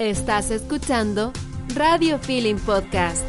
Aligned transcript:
Estás 0.00 0.50
escuchando 0.50 1.32
Radio 1.72 2.18
Feeling 2.18 2.56
Podcast. 2.56 3.24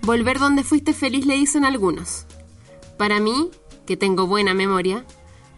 Volver 0.00 0.38
donde 0.38 0.64
fuiste 0.64 0.94
feliz 0.94 1.26
le 1.26 1.34
dicen 1.34 1.66
algunos. 1.66 2.24
Para 2.96 3.20
mí, 3.20 3.50
que 3.86 3.98
tengo 3.98 4.26
buena 4.26 4.54
memoria, 4.54 5.04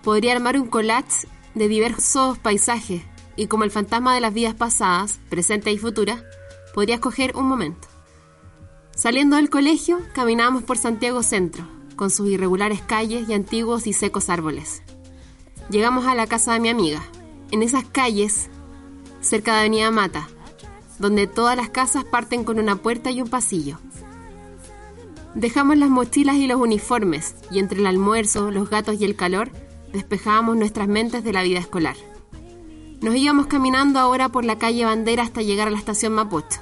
podría 0.03 0.33
armar 0.33 0.59
un 0.59 0.67
collage 0.67 1.29
de 1.55 1.69
diversos 1.69 2.37
paisajes 2.39 3.03
y 3.37 3.47
como 3.47 3.63
el 3.63 3.71
fantasma 3.71 4.13
de 4.13 4.23
las 4.23 4.35
vidas 4.35 4.55
pasadas, 4.55 5.21
presentes 5.31 5.73
y 5.73 5.79
futuras, 5.79 6.25
podría 6.75 6.97
escoger 6.97 7.37
un 7.37 7.47
momento. 7.47 7.87
Saliendo 8.97 9.37
del 9.37 9.51
colegio, 9.51 10.01
caminábamos 10.15 10.65
por 10.65 10.79
Santiago 10.79 11.23
Centro, 11.23 11.65
con 11.95 12.11
sus 12.11 12.29
irregulares 12.29 12.83
calles 12.83 13.29
y 13.29 13.35
antiguos 13.35 13.87
y 13.87 13.93
secos 13.93 14.31
árboles. 14.31 14.83
Llegamos 15.71 16.07
a 16.07 16.17
la 16.17 16.27
casa 16.27 16.53
de 16.53 16.61
mi 16.61 16.71
amiga, 16.71 17.05
en 17.51 17.63
esas 17.63 17.85
calles, 17.85 18.49
cerca 19.21 19.55
de 19.55 19.61
Avenida 19.61 19.91
Mata, 19.91 20.29
donde 20.99 21.27
todas 21.27 21.57
las 21.57 21.69
casas 21.69 22.05
parten 22.05 22.45
con 22.45 22.59
una 22.59 22.77
puerta 22.77 23.11
y 23.11 23.21
un 23.21 23.29
pasillo. 23.29 23.79
Dejamos 25.35 25.77
las 25.77 25.91
mochilas 25.91 26.37
y 26.37 26.47
los 26.47 26.61
uniformes, 26.61 27.35
y 27.51 27.59
entre 27.59 27.81
el 27.81 27.87
almuerzo, 27.87 28.51
los 28.51 28.71
gatos 28.71 29.01
y 29.01 29.05
el 29.05 29.17
calor, 29.17 29.51
despejábamos 29.93 30.57
nuestras 30.57 30.89
mentes 30.89 31.25
de 31.25 31.33
la 31.33 31.43
vida 31.43 31.59
escolar. 31.59 31.97
Nos 33.03 33.15
íbamos 33.17 33.47
caminando 33.47 33.99
ahora 33.99 34.31
por 34.31 34.45
la 34.45 34.59
calle 34.59 34.87
Bandera 34.87 35.23
hasta 35.23 35.43
llegar 35.43 35.69
a 35.69 35.71
la 35.71 35.79
estación 35.79 36.15
Mapocho. 36.15 36.61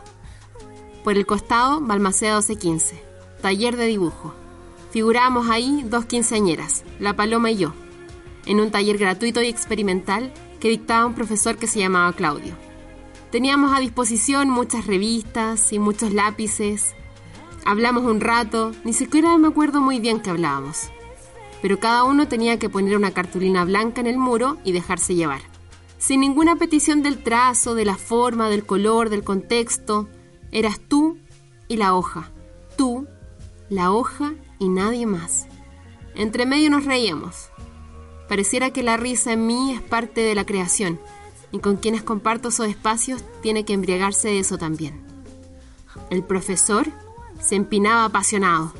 Por 1.05 1.17
el 1.17 1.27
costado, 1.27 1.81
Balmaceda 1.81 2.33
1215, 2.33 3.01
taller 3.41 3.77
de 3.77 3.87
dibujo. 3.87 4.35
Figurábamos 4.91 5.49
ahí 5.51 5.85
dos 5.89 6.07
quinceañeras, 6.07 6.85
la 6.99 7.15
Paloma 7.15 7.53
y 7.53 7.57
yo, 7.57 7.73
en 8.47 8.59
un 8.59 8.71
taller 8.71 8.99
gratuito 8.99 9.43
y 9.43 9.49
experimental 9.49 10.33
que 10.61 10.69
dictaba 10.69 11.07
un 11.07 11.15
profesor 11.15 11.57
que 11.57 11.67
se 11.67 11.79
llamaba 11.79 12.13
Claudio. 12.13 12.55
Teníamos 13.31 13.73
a 13.73 13.81
disposición 13.81 14.49
muchas 14.49 14.87
revistas 14.87 15.73
y 15.73 15.79
muchos 15.79 16.13
lápices. 16.13 16.95
Hablamos 17.65 18.05
un 18.05 18.21
rato, 18.21 18.73
ni 18.85 18.93
siquiera 18.93 19.37
me 19.39 19.49
acuerdo 19.49 19.81
muy 19.81 19.99
bien 19.99 20.21
qué 20.21 20.31
hablábamos. 20.31 20.91
Pero 21.61 21.81
cada 21.81 22.05
uno 22.05 22.29
tenía 22.29 22.59
que 22.59 22.69
poner 22.69 22.97
una 22.97 23.11
cartulina 23.11 23.65
blanca 23.65 24.01
en 24.01 24.07
el 24.07 24.19
muro 24.19 24.59
y 24.65 24.73
dejarse 24.73 25.15
llevar. 25.15 25.41
Sin 25.99 26.21
ninguna 26.21 26.57
petición 26.57 27.03
del 27.03 27.23
trazo, 27.23 27.75
de 27.75 27.87
la 27.87 27.97
forma, 27.97 28.51
del 28.51 28.67
color, 28.67 29.09
del 29.09 29.25
contexto. 29.25 30.09
Eras 30.53 30.79
tú 30.79 31.19
y 31.67 31.77
la 31.77 31.95
hoja. 31.95 32.31
Tú, 32.77 33.07
la 33.71 33.91
hoja 33.91 34.35
y 34.59 34.69
nadie 34.69 35.07
más. 35.07 35.47
Entre 36.15 36.47
medio 36.47 36.71
nos 36.71 36.85
reíamos. 36.85 37.49
Pareciera 38.29 38.71
que 38.71 38.83
la 38.83 38.97
risa 38.97 39.33
en 39.33 39.47
mí 39.47 39.73
es 39.73 39.83
parte 39.83 40.23
de 40.23 40.35
la 40.35 40.47
creación 40.47 40.99
y 41.53 41.59
con 41.61 41.77
quienes 41.77 42.03
comparto 42.03 42.49
esos 42.49 42.67
espacios 42.67 43.23
tiene 43.43 43.65
que 43.65 43.75
embriagarse 43.75 44.29
de 44.29 44.41
eso 44.41 44.59
también. 44.59 45.01
El 46.11 46.25
profesor 46.25 46.87
se 47.41 47.55
empinaba 47.55 48.07
apasionado. 48.07 48.73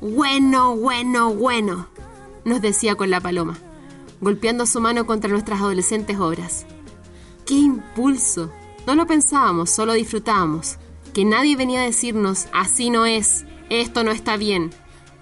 Bueno, 0.00 0.76
bueno, 0.76 1.34
bueno, 1.34 1.88
nos 2.44 2.60
decía 2.60 2.94
con 2.94 3.10
la 3.10 3.20
paloma, 3.20 3.58
golpeando 4.20 4.64
su 4.66 4.80
mano 4.80 5.06
contra 5.06 5.30
nuestras 5.30 5.60
adolescentes 5.60 6.18
obras. 6.18 6.66
¡Qué 7.44 7.54
impulso! 7.54 8.52
No 8.86 8.94
lo 8.94 9.06
pensábamos, 9.06 9.70
solo 9.70 9.94
disfrutábamos. 9.94 10.78
Que 11.12 11.24
nadie 11.24 11.56
venía 11.56 11.80
a 11.80 11.84
decirnos, 11.84 12.46
así 12.52 12.90
no 12.90 13.06
es, 13.06 13.44
esto 13.70 14.04
no 14.04 14.12
está 14.12 14.36
bien. 14.36 14.70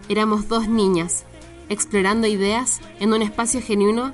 Éramos 0.09 0.49
dos 0.49 0.69
niñas, 0.69 1.25
explorando 1.69 2.27
ideas 2.27 2.81
en 3.01 3.13
un 3.13 3.23
espacio 3.23 3.61
genuino 3.61 4.13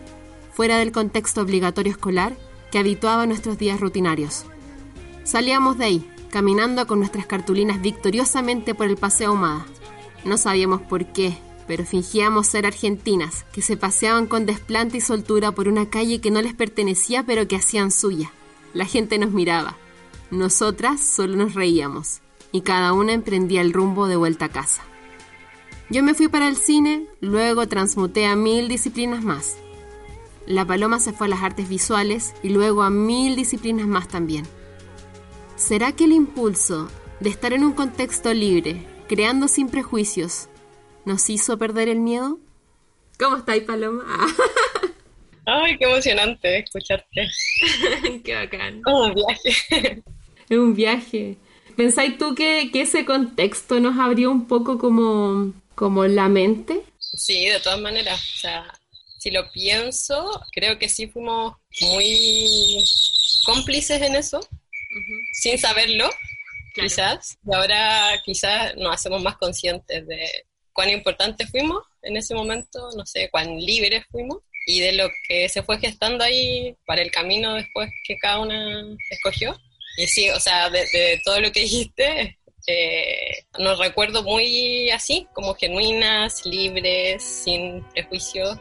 fuera 0.52 0.78
del 0.78 0.92
contexto 0.92 1.40
obligatorio 1.40 1.92
escolar 1.92 2.36
que 2.70 2.78
habituaba 2.78 3.26
nuestros 3.26 3.58
días 3.58 3.80
rutinarios. 3.80 4.44
Salíamos 5.24 5.78
de 5.78 5.84
ahí, 5.84 6.10
caminando 6.30 6.86
con 6.86 6.98
nuestras 6.98 7.26
cartulinas 7.26 7.80
victoriosamente 7.80 8.74
por 8.74 8.86
el 8.86 8.96
paseo 8.96 9.30
Ahumada. 9.30 9.66
No 10.24 10.36
sabíamos 10.36 10.80
por 10.80 11.06
qué, 11.06 11.36
pero 11.66 11.84
fingíamos 11.84 12.46
ser 12.46 12.66
argentinas, 12.66 13.44
que 13.52 13.62
se 13.62 13.76
paseaban 13.76 14.26
con 14.26 14.46
desplante 14.46 14.98
y 14.98 15.00
soltura 15.00 15.52
por 15.52 15.68
una 15.68 15.88
calle 15.90 16.20
que 16.20 16.30
no 16.30 16.42
les 16.42 16.54
pertenecía 16.54 17.22
pero 17.22 17.46
que 17.46 17.56
hacían 17.56 17.90
suya. 17.90 18.32
La 18.74 18.86
gente 18.86 19.18
nos 19.18 19.32
miraba. 19.32 19.76
Nosotras 20.30 21.00
solo 21.02 21.36
nos 21.36 21.54
reíamos, 21.54 22.20
y 22.52 22.62
cada 22.62 22.92
una 22.94 23.12
emprendía 23.12 23.60
el 23.60 23.72
rumbo 23.72 24.08
de 24.08 24.16
vuelta 24.16 24.46
a 24.46 24.48
casa. 24.48 24.82
Yo 25.92 26.02
me 26.02 26.14
fui 26.14 26.28
para 26.28 26.48
el 26.48 26.56
cine, 26.56 27.06
luego 27.20 27.68
transmuté 27.68 28.24
a 28.24 28.34
mil 28.34 28.66
disciplinas 28.66 29.22
más. 29.22 29.58
La 30.46 30.64
paloma 30.64 30.98
se 30.98 31.12
fue 31.12 31.26
a 31.26 31.30
las 31.30 31.42
artes 31.42 31.68
visuales 31.68 32.34
y 32.42 32.48
luego 32.48 32.82
a 32.82 32.88
mil 32.88 33.36
disciplinas 33.36 33.86
más 33.86 34.08
también. 34.08 34.46
¿Será 35.54 35.92
que 35.92 36.04
el 36.04 36.12
impulso 36.12 36.88
de 37.20 37.28
estar 37.28 37.52
en 37.52 37.62
un 37.62 37.74
contexto 37.74 38.32
libre, 38.32 38.86
creando 39.06 39.48
sin 39.48 39.68
prejuicios, 39.68 40.48
nos 41.04 41.28
hizo 41.28 41.58
perder 41.58 41.90
el 41.90 42.00
miedo? 42.00 42.38
¿Cómo 43.18 43.36
estáis, 43.36 43.64
Paloma? 43.64 44.02
Ay, 45.44 45.76
qué 45.76 45.84
emocionante 45.84 46.58
escucharte. 46.60 47.28
qué 48.24 48.34
bacán. 48.34 48.80
Como 48.80 49.04
un 49.04 49.14
viaje. 49.14 50.02
Es 50.48 50.58
un 50.58 50.74
viaje. 50.74 51.36
¿Pensáis 51.76 52.16
tú 52.16 52.34
que, 52.34 52.70
que 52.72 52.80
ese 52.80 53.04
contexto 53.04 53.78
nos 53.78 53.98
abrió 53.98 54.30
un 54.30 54.46
poco 54.46 54.78
como 54.78 55.52
como 55.74 56.04
la 56.06 56.28
mente? 56.28 56.82
Sí, 56.98 57.46
de 57.46 57.60
todas 57.60 57.80
maneras. 57.80 58.20
O 58.36 58.38
sea, 58.38 58.80
si 59.18 59.30
lo 59.30 59.50
pienso, 59.50 60.42
creo 60.52 60.78
que 60.78 60.88
sí 60.88 61.06
fuimos 61.06 61.54
muy 61.80 62.84
cómplices 63.44 64.02
en 64.02 64.16
eso, 64.16 64.40
sin 65.32 65.58
saberlo, 65.58 66.10
quizás. 66.74 67.38
Y 67.46 67.54
ahora 67.54 68.20
quizás 68.24 68.76
nos 68.76 68.94
hacemos 68.94 69.22
más 69.22 69.36
conscientes 69.36 70.06
de 70.06 70.28
cuán 70.72 70.90
importantes 70.90 71.50
fuimos 71.50 71.82
en 72.02 72.16
ese 72.16 72.34
momento, 72.34 72.88
no 72.96 73.06
sé, 73.06 73.28
cuán 73.30 73.58
libres 73.58 74.04
fuimos 74.10 74.38
y 74.66 74.80
de 74.80 74.92
lo 74.92 75.08
que 75.28 75.48
se 75.48 75.62
fue 75.62 75.78
gestando 75.78 76.24
ahí 76.24 76.76
para 76.86 77.02
el 77.02 77.10
camino 77.10 77.54
después 77.54 77.90
que 78.04 78.16
cada 78.18 78.40
una 78.40 78.96
escogió. 79.10 79.56
Y 79.98 80.06
sí, 80.06 80.30
o 80.30 80.40
sea, 80.40 80.70
de, 80.70 80.80
de 80.92 81.20
todo 81.24 81.40
lo 81.40 81.52
que 81.52 81.60
dijiste, 81.60 82.38
eh, 82.66 83.11
nos 83.58 83.78
recuerdo 83.78 84.22
muy 84.22 84.90
así, 84.90 85.26
como 85.32 85.54
genuinas, 85.54 86.46
libres, 86.46 87.22
sin 87.22 87.82
prejuicios. 87.92 88.58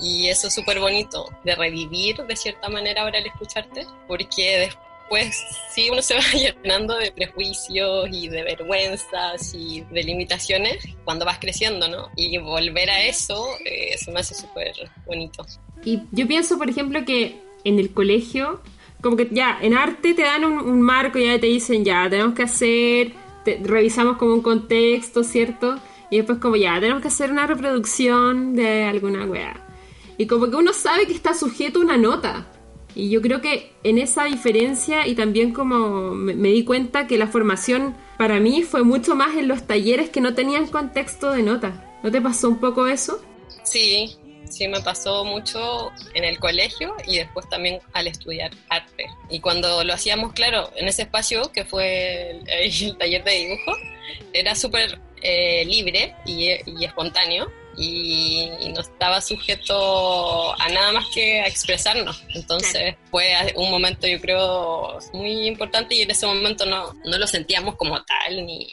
Y 0.00 0.28
eso 0.28 0.48
es 0.48 0.54
súper 0.54 0.80
bonito 0.80 1.28
de 1.44 1.54
revivir 1.54 2.16
de 2.16 2.34
cierta 2.34 2.68
manera 2.68 3.02
ahora 3.02 3.18
al 3.18 3.26
escucharte, 3.26 3.86
porque 4.08 4.58
después 4.58 5.36
sí 5.70 5.90
uno 5.90 6.00
se 6.00 6.14
va 6.16 6.22
llenando 6.32 6.96
de 6.96 7.12
prejuicios 7.12 8.08
y 8.10 8.28
de 8.28 8.42
vergüenzas 8.42 9.54
y 9.54 9.82
de 9.82 10.02
limitaciones 10.02 10.84
cuando 11.04 11.26
vas 11.26 11.38
creciendo, 11.38 11.88
¿no? 11.88 12.08
Y 12.16 12.38
volver 12.38 12.88
a 12.88 13.04
eso 13.04 13.46
eh, 13.66 13.96
me 14.10 14.20
hace 14.20 14.34
súper 14.34 14.72
bonito. 15.06 15.44
Y 15.84 16.00
yo 16.10 16.26
pienso, 16.26 16.56
por 16.56 16.70
ejemplo, 16.70 17.04
que 17.04 17.36
en 17.64 17.78
el 17.78 17.92
colegio, 17.92 18.62
como 19.02 19.16
que 19.16 19.28
ya 19.30 19.58
en 19.60 19.74
arte 19.74 20.14
te 20.14 20.22
dan 20.22 20.44
un, 20.44 20.58
un 20.58 20.80
marco, 20.80 21.18
ya 21.18 21.38
te 21.38 21.48
dicen, 21.48 21.84
ya 21.84 22.08
tenemos 22.08 22.34
que 22.34 22.44
hacer 22.44 23.21
revisamos 23.44 24.16
como 24.16 24.34
un 24.34 24.42
contexto, 24.42 25.24
¿cierto? 25.24 25.76
Y 26.10 26.18
después 26.18 26.38
como 26.38 26.56
ya, 26.56 26.78
tenemos 26.80 27.02
que 27.02 27.08
hacer 27.08 27.30
una 27.30 27.46
reproducción 27.46 28.54
de 28.54 28.84
alguna 28.84 29.24
wea. 29.24 29.66
Y 30.18 30.26
como 30.26 30.50
que 30.50 30.56
uno 30.56 30.72
sabe 30.72 31.06
que 31.06 31.12
está 31.12 31.34
sujeto 31.34 31.78
a 31.78 31.82
una 31.82 31.96
nota. 31.96 32.46
Y 32.94 33.08
yo 33.08 33.22
creo 33.22 33.40
que 33.40 33.72
en 33.82 33.98
esa 33.98 34.24
diferencia 34.24 35.06
y 35.06 35.14
también 35.14 35.52
como 35.52 36.14
me, 36.14 36.34
me, 36.34 36.48
di 36.48 36.64
cuenta 36.64 37.06
que 37.06 37.16
la 37.16 37.26
formación 37.26 37.94
para 38.18 38.38
mí 38.38 38.62
fue 38.62 38.82
mucho 38.84 39.14
más 39.14 39.34
en 39.36 39.48
los 39.48 39.66
talleres 39.66 40.10
que 40.10 40.20
no 40.20 40.34
tenían 40.34 40.66
contexto 40.66 41.30
de 41.30 41.42
nota. 41.42 41.98
¿No 42.02 42.10
te 42.10 42.20
pasó 42.20 42.48
un 42.48 42.58
poco 42.58 42.86
eso? 42.86 43.22
Sí, 43.62 44.16
sí 44.50 44.68
me 44.68 44.80
pasó 44.80 45.24
mucho 45.24 45.90
en 46.14 46.24
el 46.24 46.38
colegio 46.38 46.94
y 47.06 47.18
después 47.18 47.48
también 47.48 47.80
al 47.92 48.06
estudiar 48.06 48.50
arte. 48.68 49.06
Y 49.30 49.40
cuando 49.40 49.84
lo 49.84 49.94
hacíamos, 49.94 50.32
claro, 50.32 50.70
en 50.76 50.88
ese 50.88 51.02
espacio 51.02 51.50
que 51.52 51.64
fue 51.64 52.30
el, 52.30 52.48
el 52.82 52.98
taller 52.98 53.24
de 53.24 53.32
dibujo, 53.32 53.72
era 54.32 54.54
súper 54.54 54.98
eh, 55.22 55.64
libre 55.64 56.14
y, 56.24 56.48
y, 56.66 56.84
espontáneo. 56.84 57.50
y, 57.76 58.50
no 58.74 58.80
estaba 58.80 59.20
sujeto 59.20 60.54
a 60.60 60.68
nada 60.68 60.92
más 60.92 61.06
que 61.14 61.40
a 61.40 61.46
expresarnos. 61.46 62.22
Entonces 62.34 62.96
fue 63.10 63.34
un 63.56 63.70
momento 63.70 64.06
yo 64.06 64.20
creo 64.20 64.98
muy 65.12 65.46
importante 65.46 65.94
y 65.94 66.02
en 66.02 66.10
ese 66.10 66.26
momento 66.26 66.64
no, 66.64 66.94
no 67.04 67.18
lo 67.18 67.26
sentíamos 67.26 67.76
como 67.76 68.02
tal 68.02 68.46
ni, 68.46 68.66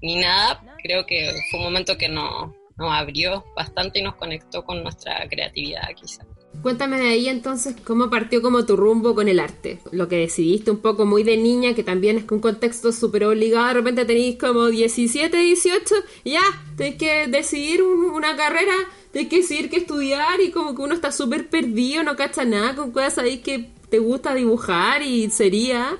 ni 0.00 0.16
nada. 0.16 0.62
Creo 0.82 1.06
que 1.06 1.32
fue 1.50 1.60
un 1.60 1.64
momento 1.66 1.96
que 1.96 2.08
nos, 2.08 2.50
nos 2.76 2.92
abrió 2.92 3.44
bastante 3.56 4.00
y 4.00 4.02
nos 4.02 4.16
conectó 4.16 4.64
con 4.64 4.82
nuestra 4.82 5.28
creatividad 5.28 5.88
quizás. 5.94 6.26
Cuéntame 6.60 6.98
de 6.98 7.08
ahí 7.08 7.28
entonces 7.28 7.74
cómo 7.82 8.08
partió 8.08 8.40
como 8.40 8.64
tu 8.66 8.76
rumbo 8.76 9.14
con 9.16 9.26
el 9.26 9.40
arte. 9.40 9.80
Lo 9.90 10.06
que 10.06 10.16
decidiste 10.16 10.70
un 10.70 10.78
poco 10.78 11.06
muy 11.06 11.24
de 11.24 11.36
niña, 11.36 11.74
que 11.74 11.82
también 11.82 12.18
es 12.18 12.30
un 12.30 12.40
contexto 12.40 12.92
súper 12.92 13.24
obligado. 13.24 13.68
De 13.68 13.74
repente 13.74 14.04
tenéis 14.04 14.38
como 14.38 14.66
17, 14.66 15.36
18, 15.36 15.94
y 16.24 16.32
ya, 16.32 16.40
tenés 16.76 16.96
que 16.96 17.26
decidir 17.26 17.82
una 17.82 18.36
carrera, 18.36 18.74
tenés 19.10 19.28
que 19.28 19.38
decidir 19.38 19.70
qué 19.70 19.78
estudiar, 19.78 20.40
y 20.40 20.52
como 20.52 20.76
que 20.76 20.82
uno 20.82 20.94
está 20.94 21.10
súper 21.10 21.48
perdido, 21.48 22.04
no 22.04 22.14
cacha 22.14 22.44
nada 22.44 22.76
con 22.76 22.92
cosas 22.92 23.18
ahí 23.18 23.38
que 23.38 23.70
te 23.88 23.98
gusta 23.98 24.34
dibujar 24.34 25.02
y 25.02 25.30
sería. 25.30 25.98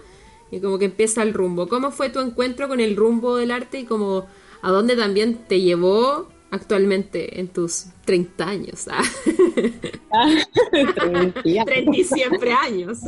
Y 0.52 0.60
como 0.60 0.78
que 0.78 0.84
empieza 0.84 1.22
el 1.22 1.32
rumbo. 1.32 1.66
¿Cómo 1.66 1.90
fue 1.90 2.10
tu 2.10 2.20
encuentro 2.20 2.68
con 2.68 2.78
el 2.78 2.94
rumbo 2.94 3.36
del 3.36 3.50
arte 3.50 3.80
y 3.80 3.84
como 3.84 4.26
a 4.60 4.70
dónde 4.70 4.96
también 4.96 5.38
te 5.48 5.60
llevó 5.60 6.28
actualmente 6.52 7.40
en 7.40 7.48
tus 7.48 7.86
30 8.04 8.44
años. 8.46 8.86
¿ah? 8.88 9.02
Ah, 10.12 10.36
30 11.64 11.90
y 11.92 12.04
siempre 12.04 12.52
años. 12.52 12.98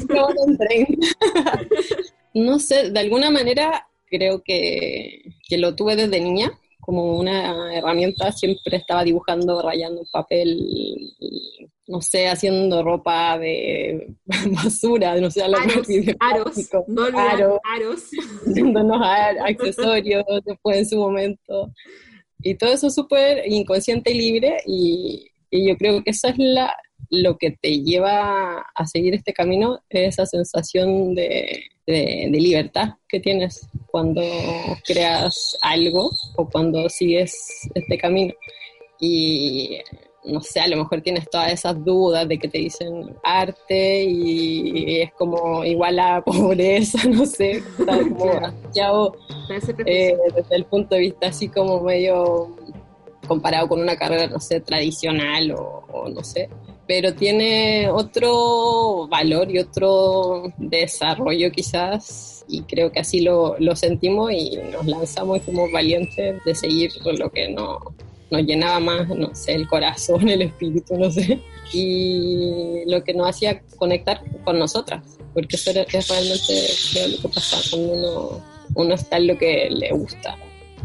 No, 2.33 2.59
sé, 2.59 2.91
de 2.91 3.01
alguna 3.01 3.31
manera 3.31 3.87
creo 4.07 4.43
que, 4.43 5.23
que, 5.49 5.59
lo 5.59 5.77
tuve 5.77 5.95
desde 5.95 6.21
niña 6.21 6.59
como 6.81 7.17
una 7.17 7.75
herramienta, 7.75 8.33
siempre 8.33 8.77
estaba 8.77 9.05
dibujando, 9.05 9.63
rayando 9.63 10.03
papel, 10.13 10.59
no 11.87 12.01
sé, 12.01 12.29
haciendo 12.29 12.83
ropa 12.83 13.39
de 13.39 14.15
basura, 14.65 15.17
no 15.21 15.31
sé, 15.31 15.43
aros, 15.43 15.59
aros, 16.21 16.57
no 16.89 17.05
aros, 17.05 17.61
aros. 17.75 18.03
haciéndonos 18.47 19.01
accesorios 19.03 20.25
después 20.45 20.79
en 20.79 20.89
su 20.89 20.97
momento. 20.97 21.73
Y 22.45 22.55
todo 22.57 22.73
eso 22.73 22.91
súper 22.91 23.51
inconsciente 23.51 24.13
y 24.13 24.19
libre 24.19 24.59
y, 24.67 25.31
yo 25.51 25.77
creo 25.77 26.03
que 26.03 26.11
eso 26.11 26.27
es 26.27 26.35
la, 26.37 26.77
lo 27.11 27.39
que 27.39 27.53
te 27.53 27.81
lleva 27.81 28.59
a 28.75 28.87
seguir 28.87 29.15
este 29.15 29.33
camino, 29.33 29.81
esa 29.89 30.27
sensación 30.27 31.15
de, 31.15 31.63
de, 31.87 32.29
libertad 32.29 32.95
que 33.09 33.21
tienes 33.21 33.69
cuando 33.87 34.21
creas 34.85 35.57
algo 35.63 36.11
o 36.37 36.51
cuando 36.51 36.89
sigues 36.89 37.37
este 37.73 37.97
camino. 37.99 38.35
Y 39.01 39.79
no 40.25 40.41
sé, 40.41 40.61
a 40.61 40.69
lo 40.69 40.79
mejor 40.79 41.03
tienes 41.03 41.29
todas 41.29 41.53
esas 41.53 41.85
dudas 41.85 42.27
de 42.27 42.39
que 42.39 42.49
te 42.49 42.59
dicen 42.59 43.15
arte 43.23 44.05
y 44.05 45.01
es 45.03 45.13
como 45.13 45.65
igual 45.65 45.99
a 45.99 46.21
pobreza, 46.25 47.07
no 47.09 47.27
sé, 47.27 47.63
está 47.79 47.99
como 47.99 48.25
eh, 49.87 50.17
desde 50.35 50.57
el 50.57 50.65
punto 50.65 50.95
de 50.95 51.01
vista 51.03 51.29
así 51.29 51.49
como 51.49 51.81
medio 51.81 52.57
comparado 53.27 53.69
con 53.69 53.81
una 53.81 53.97
carrera, 53.97 54.27
no 54.27 54.39
sé, 54.39 54.61
tradicional 54.61 55.53
o, 55.53 56.09
no 56.09 56.23
sé, 56.23 56.49
pero 56.87 57.15
tiene 57.15 57.89
otro 57.91 59.07
valor 59.09 59.51
y 59.51 59.59
otro 59.59 60.53
desarrollo 60.59 61.51
quizás 61.51 62.45
y 62.49 62.63
creo 62.63 62.93
que 62.93 63.01
así 63.01 63.21
lo, 63.21 63.57
lo 63.59 63.75
sentimos 63.75 64.31
y 64.33 64.59
nos 64.71 64.87
lanzamos 64.87 65.39
y 65.39 65.41
fuimos 65.41 65.73
valientes 65.73 66.37
de 66.45 66.55
seguir 66.55 66.93
lo 67.05 67.31
que 67.31 67.49
no, 67.49 67.79
nos 68.31 68.43
llenaba 68.43 68.81
más, 68.81 69.09
no 69.09 69.35
sé, 69.35 69.55
el 69.55 69.69
corazón, 69.69 70.29
el 70.29 70.43
espíritu, 70.43 70.97
no 70.97 71.11
sé, 71.11 71.41
y 71.73 72.83
lo 72.87 73.03
que 73.05 73.15
nos 73.15 73.29
hacía 73.29 73.63
conectar 73.77 74.23
con 74.45 74.59
nosotras, 74.59 75.03
porque 75.33 75.57
eso 75.57 75.71
es 75.71 76.09
realmente 76.09 77.09
lo 77.11 77.23
que 77.23 77.29
pasa 77.29 77.57
cuando 77.71 77.93
uno, 77.93 78.45
uno 78.75 78.95
está 78.95 79.17
en 79.17 79.29
lo 79.29 79.39
que 79.39 79.69
le 79.71 79.91
gusta. 79.91 80.37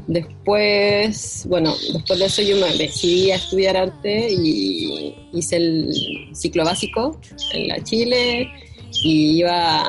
Después, 0.07 1.45
bueno, 1.47 1.75
después 1.93 2.17
de 2.17 2.25
eso 2.25 2.41
yo 2.41 2.57
me 2.57 2.73
decidí 2.77 3.29
a 3.29 3.35
estudiar 3.35 3.77
arte 3.77 4.27
y 4.31 5.15
hice 5.33 5.57
el 5.57 5.93
ciclo 6.33 6.65
básico 6.65 7.19
en 7.53 7.67
la 7.67 7.83
Chile 7.83 8.49
y 9.03 9.37
iba 9.37 9.87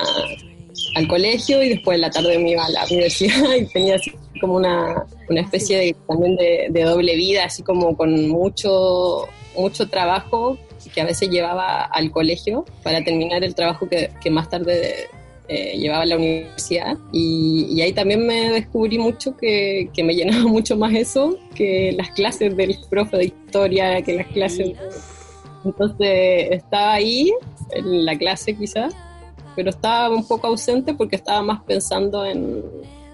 al 0.95 1.09
colegio 1.09 1.63
y 1.63 1.69
después 1.69 1.97
en 1.97 2.03
la 2.03 2.11
tarde 2.11 2.39
me 2.39 2.51
iba 2.51 2.65
a 2.65 2.71
la 2.71 2.85
universidad 2.85 3.55
y 3.59 3.67
tenía 3.67 3.97
así 3.97 4.13
como 4.41 4.57
una, 4.57 5.05
una 5.29 5.41
especie 5.41 5.79
de, 5.79 5.97
también 6.09 6.37
de, 6.37 6.83
doble 6.83 7.15
vida, 7.17 7.45
así 7.45 7.63
como 7.63 7.97
con 7.97 8.29
mucho, 8.29 9.29
mucho 9.57 9.89
trabajo 9.89 10.59
que 10.95 11.01
a 11.01 11.05
veces 11.05 11.29
llevaba 11.29 11.83
al 11.83 12.11
colegio 12.11 12.65
para 12.83 13.05
terminar 13.05 13.45
el 13.45 13.55
trabajo 13.55 13.89
que, 13.89 14.11
que 14.21 14.31
más 14.31 14.49
tarde 14.49 15.09
eh, 15.49 15.77
llevaba 15.77 16.03
a 16.03 16.07
la 16.07 16.17
universidad. 16.17 16.97
Y, 17.13 17.67
y, 17.71 17.83
ahí 17.83 17.93
también 17.93 18.27
me 18.27 18.51
descubrí 18.51 18.99
mucho 18.99 19.37
que, 19.37 19.91
que, 19.93 20.03
me 20.03 20.15
llenaba 20.15 20.45
mucho 20.49 20.77
más 20.77 20.95
eso 20.95 21.37
que 21.55 21.93
las 21.97 22.11
clases 22.11 22.57
del 22.57 22.79
profe 22.89 23.17
de 23.19 23.25
historia, 23.27 24.01
que 24.03 24.15
las 24.15 24.27
clases... 24.29 24.73
Entonces 25.63 26.53
estaba 26.53 26.95
ahí, 26.95 27.31
en 27.73 28.07
la 28.07 28.17
clase 28.17 28.57
quizás, 28.57 28.95
pero 29.57 29.71
estaba 29.71 30.15
un 30.15 30.27
poco 30.27 30.49
ausente 30.49 30.95
porque 30.95 31.17
estaba 31.17 31.43
más 31.43 31.63
pensando 31.65 32.25
en, 32.25 32.63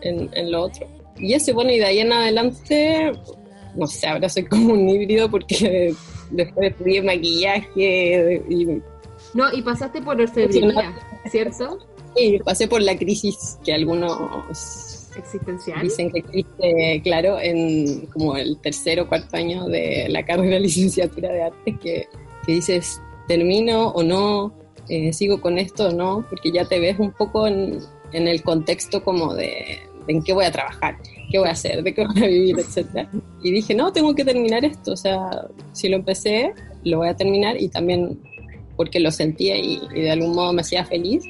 en, 0.03 0.31
en 0.33 0.51
lo 0.51 0.63
otro. 0.63 0.87
Y 1.19 1.35
eso, 1.35 1.55
bueno, 1.55 1.73
y 1.73 1.79
de 1.79 1.85
ahí 1.85 1.99
en 2.01 2.13
adelante, 2.13 3.13
no 3.75 3.87
sé, 3.87 4.07
ahora 4.07 4.29
soy 4.29 4.45
como 4.45 4.75
un 4.75 4.89
híbrido 4.89 5.31
porque 5.31 5.95
después 6.31 6.71
estudié 6.73 7.03
maquillaje 7.03 8.43
y... 8.49 8.67
No, 9.35 9.53
y 9.53 9.63
pasaste 9.63 10.01
por 10.03 10.21
orfebrería, 10.21 10.95
¿cierto? 11.31 11.79
Sí, 12.17 12.39
pasé 12.45 12.69
por 12.69 12.83
la 12.83 12.97
crisis 12.97 13.59
que 13.65 13.75
algunos 13.75 15.07
existencial 15.17 15.83
dicen 15.83 16.11
que 16.11 16.19
existe, 16.19 17.01
claro, 17.03 17.39
en 17.41 18.07
como 18.07 18.37
el 18.37 18.59
tercer 18.59 19.01
o 19.01 19.09
cuarto 19.09 19.37
año 19.37 19.67
de 19.67 20.07
la 20.09 20.25
carrera 20.25 20.55
de 20.55 20.61
licenciatura 20.69 21.33
de 21.33 21.43
arte, 21.43 21.77
que, 21.79 22.09
que 22.45 22.53
dices, 22.53 23.01
termino 23.27 23.89
o 23.89 24.03
no, 24.03 24.53
eh, 24.89 25.13
sigo 25.13 25.41
con 25.41 25.59
esto 25.59 25.89
o 25.89 25.93
no, 25.93 26.27
porque 26.29 26.53
ya 26.53 26.65
te 26.65 26.79
ves 26.79 26.99
un 26.99 27.13
poco 27.13 27.47
en, 27.47 27.79
en 28.13 28.29
el 28.29 28.43
contexto 28.43 29.03
como 29.03 29.35
de, 29.35 29.81
en 30.09 30.23
qué 30.23 30.33
voy 30.33 30.45
a 30.45 30.53
trabajar, 30.53 30.97
qué 31.31 31.39
voy 31.39 31.49
a 31.49 31.53
hacer, 31.53 31.83
de 31.83 31.95
qué 31.95 32.07
voy 32.07 32.23
a 32.23 32.27
vivir, 32.27 32.57
etc. 32.59 33.09
Y 33.43 33.51
dije, 33.51 33.75
no, 33.75 33.93
tengo 33.93 34.15
que 34.15 34.25
terminar 34.25 34.65
esto, 34.65 34.93
o 34.93 34.97
sea, 34.97 35.47
si 35.73 35.89
lo 35.89 35.97
empecé, 35.97 36.53
lo 36.85 36.99
voy 36.99 37.09
a 37.09 37.17
terminar 37.17 37.61
y 37.61 37.69
también 37.69 38.19
porque 38.77 39.01
lo 39.01 39.11
sentía 39.11 39.57
y, 39.57 39.81
de 39.89 40.11
algún 40.11 40.35
modo 40.35 40.53
me 40.53 40.61
hacía 40.61 40.85
feliz 40.85 41.25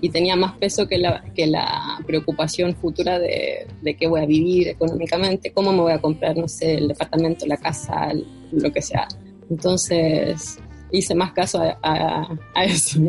y 0.00 0.08
tenía 0.08 0.36
más 0.36 0.56
peso 0.56 0.86
que 0.88 0.98
la, 0.98 1.22
que 1.34 1.46
la 1.46 1.98
preocupación 2.06 2.74
futura 2.74 3.18
de, 3.18 3.66
de 3.82 3.94
qué 3.94 4.06
voy 4.08 4.20
a 4.20 4.26
vivir 4.26 4.68
económicamente, 4.68 5.52
cómo 5.52 5.72
me 5.72 5.80
voy 5.80 5.92
a 5.92 6.00
comprar, 6.00 6.36
no 6.36 6.48
sé, 6.48 6.74
el 6.74 6.88
departamento, 6.88 7.46
la 7.46 7.56
casa, 7.56 8.12
lo 8.50 8.72
que 8.72 8.82
sea. 8.82 9.06
Entonces 9.50 10.58
hice 10.92 11.14
más 11.14 11.32
caso 11.32 11.60
a, 11.82 12.38
a, 12.54 12.64
eso, 12.64 13.00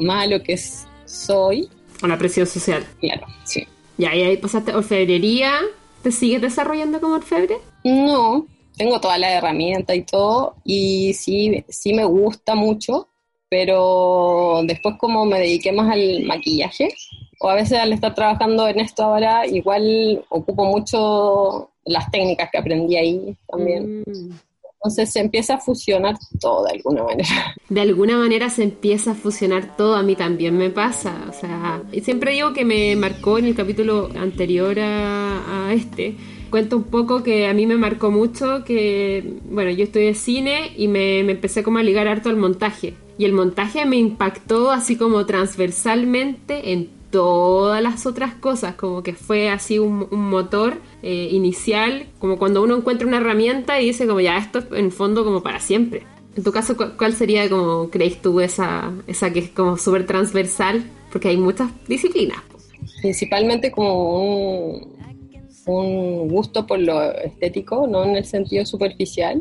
más 0.00 0.24
a 0.24 0.26
lo 0.26 0.42
que 0.42 0.58
soy. 1.04 1.68
A 2.02 2.08
la 2.08 2.18
presión 2.18 2.46
social. 2.46 2.84
Claro, 3.00 3.26
sí. 3.44 3.66
Ya, 3.96 4.14
y 4.14 4.22
ahí 4.22 4.36
pasaste 4.36 4.74
orfebrería. 4.74 5.60
¿Te 6.02 6.12
sigues 6.12 6.42
desarrollando 6.42 7.00
como 7.00 7.14
orfebre? 7.14 7.56
No, 7.84 8.46
tengo 8.76 9.00
toda 9.00 9.16
la 9.18 9.32
herramienta 9.32 9.94
y 9.94 10.02
todo, 10.02 10.56
y 10.64 11.14
sí, 11.14 11.64
sí 11.68 11.94
me 11.94 12.04
gusta 12.04 12.54
mucho, 12.54 13.08
pero 13.48 14.60
después 14.64 14.96
como 14.98 15.24
me 15.24 15.38
dediqué 15.38 15.72
más 15.72 15.92
al 15.92 16.24
maquillaje, 16.24 16.88
o 17.40 17.48
a 17.48 17.54
veces 17.54 17.78
al 17.78 17.92
estar 17.92 18.14
trabajando 18.14 18.68
en 18.68 18.80
esto 18.80 19.04
ahora, 19.04 19.46
igual 19.46 20.24
ocupo 20.28 20.64
mucho 20.64 21.70
las 21.84 22.10
técnicas 22.10 22.50
que 22.50 22.58
aprendí 22.58 22.96
ahí 22.96 23.36
también. 23.48 24.02
Mm. 24.06 24.30
Entonces 24.84 25.12
se 25.12 25.20
empieza 25.20 25.54
a 25.54 25.58
fusionar 25.58 26.18
todo 26.38 26.66
de 26.66 26.72
alguna 26.72 27.04
manera. 27.04 27.56
De 27.70 27.80
alguna 27.80 28.18
manera 28.18 28.50
se 28.50 28.64
empieza 28.64 29.12
a 29.12 29.14
fusionar 29.14 29.78
todo, 29.78 29.94
a 29.94 30.02
mí 30.02 30.14
también 30.14 30.58
me 30.58 30.68
pasa. 30.68 31.24
O 31.26 31.32
sea, 31.32 31.82
siempre 32.02 32.32
digo 32.32 32.52
que 32.52 32.66
me 32.66 32.94
marcó 32.94 33.38
en 33.38 33.46
el 33.46 33.54
capítulo 33.54 34.10
anterior 34.14 34.78
a, 34.78 35.72
este. 35.72 36.16
Cuento 36.50 36.76
un 36.76 36.84
poco 36.84 37.22
que 37.22 37.46
a 37.46 37.54
mí 37.54 37.66
me 37.66 37.76
marcó 37.76 38.10
mucho 38.10 38.62
que, 38.64 39.38
bueno, 39.50 39.70
yo 39.70 39.84
estudié 39.84 40.14
cine 40.14 40.72
y 40.76 40.86
me, 40.86 41.24
me 41.24 41.32
empecé 41.32 41.62
como 41.62 41.78
a 41.78 41.82
ligar 41.82 42.06
harto 42.06 42.28
al 42.28 42.36
montaje. 42.36 42.92
Y 43.16 43.24
el 43.24 43.32
montaje 43.32 43.86
me 43.86 43.96
impactó 43.96 44.70
así 44.70 44.96
como 44.96 45.24
transversalmente 45.24 46.72
en 46.72 46.90
todas 47.14 47.80
las 47.80 48.06
otras 48.06 48.34
cosas, 48.34 48.74
como 48.74 49.04
que 49.04 49.12
fue 49.12 49.48
así 49.48 49.78
un, 49.78 50.08
motor 50.10 50.80
eh, 51.00 51.28
inicial, 51.30 52.06
como 52.18 52.38
cuando 52.38 52.60
uno 52.60 52.76
encuentra 52.76 53.06
una 53.06 53.18
herramienta 53.18 53.80
y 53.80 53.86
dice 53.86 54.08
como 54.08 54.18
ya 54.18 54.36
esto 54.36 54.58
es 54.58 54.66
en 54.72 54.90
fondo 54.90 55.24
como 55.24 55.40
para 55.40 55.60
siempre. 55.60 56.02
En 56.36 56.42
tu 56.42 56.50
caso, 56.50 56.76
¿cuál 56.76 57.12
sería 57.12 57.48
como 57.48 57.88
crees 57.88 58.20
tú 58.20 58.40
esa, 58.40 58.92
esa 59.06 59.32
que 59.32 59.38
es 59.38 59.50
como 59.50 59.76
súper 59.76 60.06
transversal? 60.06 60.82
Porque 61.12 61.28
hay 61.28 61.36
muchas 61.36 61.70
disciplinas. 61.86 62.38
Principalmente 63.00 63.70
como 63.70 64.18
un, 64.20 64.96
un 65.66 66.28
gusto 66.28 66.66
por 66.66 66.80
lo 66.80 67.00
estético, 67.12 67.86
no 67.86 68.02
en 68.02 68.16
el 68.16 68.24
sentido 68.24 68.66
superficial, 68.66 69.40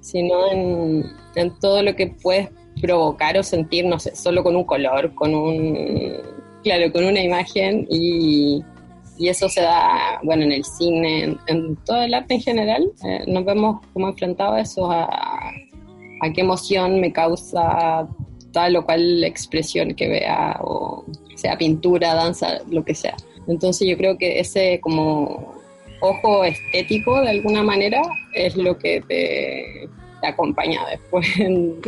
sino 0.00 0.50
en, 0.50 1.04
en 1.34 1.58
todo 1.60 1.82
lo 1.82 1.94
que 1.94 2.06
puedes 2.06 2.48
provocar 2.80 3.36
o 3.36 3.42
sentir, 3.42 3.84
no 3.84 3.98
sé, 3.98 4.16
solo 4.16 4.42
con 4.42 4.56
un 4.56 4.64
color, 4.64 5.14
con 5.14 5.34
un, 5.34 6.35
claro, 6.62 6.92
con 6.92 7.04
una 7.04 7.22
imagen 7.22 7.86
y, 7.90 8.62
y 9.18 9.28
eso 9.28 9.48
se 9.48 9.62
da, 9.62 10.20
bueno, 10.22 10.44
en 10.44 10.52
el 10.52 10.64
cine, 10.64 11.36
en, 11.46 11.76
todo 11.84 12.02
el 12.02 12.14
arte 12.14 12.34
en 12.34 12.40
general, 12.40 12.92
eh, 13.04 13.24
nos 13.26 13.44
vemos 13.44 13.80
como 13.92 14.08
enfrentados 14.08 14.56
a 14.56 14.60
eso, 14.60 14.90
a, 14.90 15.04
a, 15.04 16.32
qué 16.34 16.40
emoción 16.40 17.00
me 17.00 17.12
causa 17.12 18.08
tal 18.52 18.76
o 18.76 18.84
cual 18.84 19.22
expresión 19.24 19.94
que 19.94 20.08
vea, 20.08 20.58
o 20.62 21.04
sea 21.34 21.58
pintura, 21.58 22.14
danza, 22.14 22.58
lo 22.70 22.84
que 22.84 22.94
sea. 22.94 23.16
Entonces 23.48 23.86
yo 23.88 23.96
creo 23.96 24.16
que 24.16 24.40
ese 24.40 24.80
como 24.80 25.54
ojo 26.00 26.44
estético 26.44 27.20
de 27.20 27.30
alguna 27.30 27.62
manera 27.62 28.02
es 28.34 28.56
lo 28.56 28.76
que 28.78 29.02
te, 29.02 29.88
acompaña 30.22 30.80
después 30.90 31.26
en, 31.38 31.80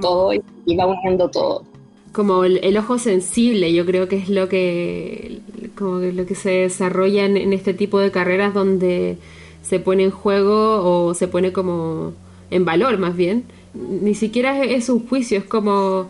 todo 0.00 0.32
y, 0.32 0.76
va 0.76 0.86
uniendo 0.86 1.28
todo. 1.28 1.64
Como 2.12 2.44
el, 2.44 2.76
ojo 2.76 2.98
sensible, 2.98 3.72
yo 3.72 3.86
creo 3.86 4.06
que 4.06 4.16
es 4.16 4.28
lo 4.28 4.48
que, 4.48 5.40
como 5.76 5.98
lo 5.98 6.26
que 6.26 6.34
se 6.34 6.50
desarrolla 6.50 7.24
en, 7.24 7.52
este 7.52 7.72
tipo 7.72 7.98
de 7.98 8.10
carreras 8.10 8.52
donde 8.52 9.16
se 9.62 9.80
pone 9.80 10.04
en 10.04 10.10
juego 10.10 10.82
o 10.84 11.14
se 11.14 11.28
pone 11.28 11.52
como 11.52 12.12
en 12.50 12.64
valor 12.64 12.98
más 12.98 13.16
bien. 13.16 13.44
Ni 13.74 14.14
siquiera 14.14 14.62
es 14.62 14.90
un 14.90 15.06
juicio, 15.06 15.38
es 15.38 15.44
como 15.44 16.08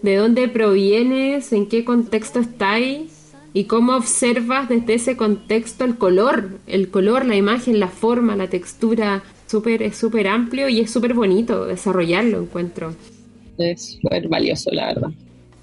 de 0.00 0.16
dónde 0.16 0.48
provienes, 0.48 1.52
en 1.52 1.66
qué 1.68 1.84
contexto 1.84 2.40
estáis 2.40 3.32
y 3.54 3.64
cómo 3.64 3.94
observas 3.96 4.68
desde 4.68 4.94
ese 4.94 5.16
contexto 5.16 5.84
el 5.84 5.96
color, 5.98 6.58
el 6.66 6.88
color, 6.88 7.26
la 7.26 7.36
imagen, 7.36 7.78
la 7.78 7.88
forma, 7.88 8.36
la 8.36 8.48
textura, 8.48 9.22
súper 9.46 9.82
es 9.82 9.96
súper 9.96 10.28
amplio 10.28 10.68
y 10.68 10.80
es 10.80 10.90
súper 10.90 11.12
bonito 11.14 11.66
desarrollarlo, 11.66 12.40
encuentro. 12.40 12.94
Es 13.58 13.98
súper 14.00 14.28
valioso, 14.28 14.70
la 14.72 14.86
verdad. 14.86 15.10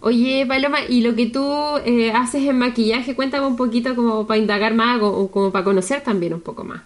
Oye, 0.01 0.45
Paloma, 0.47 0.79
y 0.87 1.01
lo 1.01 1.13
que 1.13 1.25
tú 1.25 1.45
eh, 1.85 2.11
haces 2.11 2.47
en 2.47 2.57
maquillaje, 2.57 3.15
cuéntame 3.15 3.45
un 3.45 3.57
poquito 3.57 3.95
como 3.95 4.25
para 4.25 4.39
indagar 4.39 4.73
más 4.73 5.01
o 5.01 5.29
como 5.29 5.51
para 5.51 5.65
conocer 5.65 6.01
también 6.01 6.33
un 6.33 6.41
poco 6.41 6.63
más. 6.63 6.81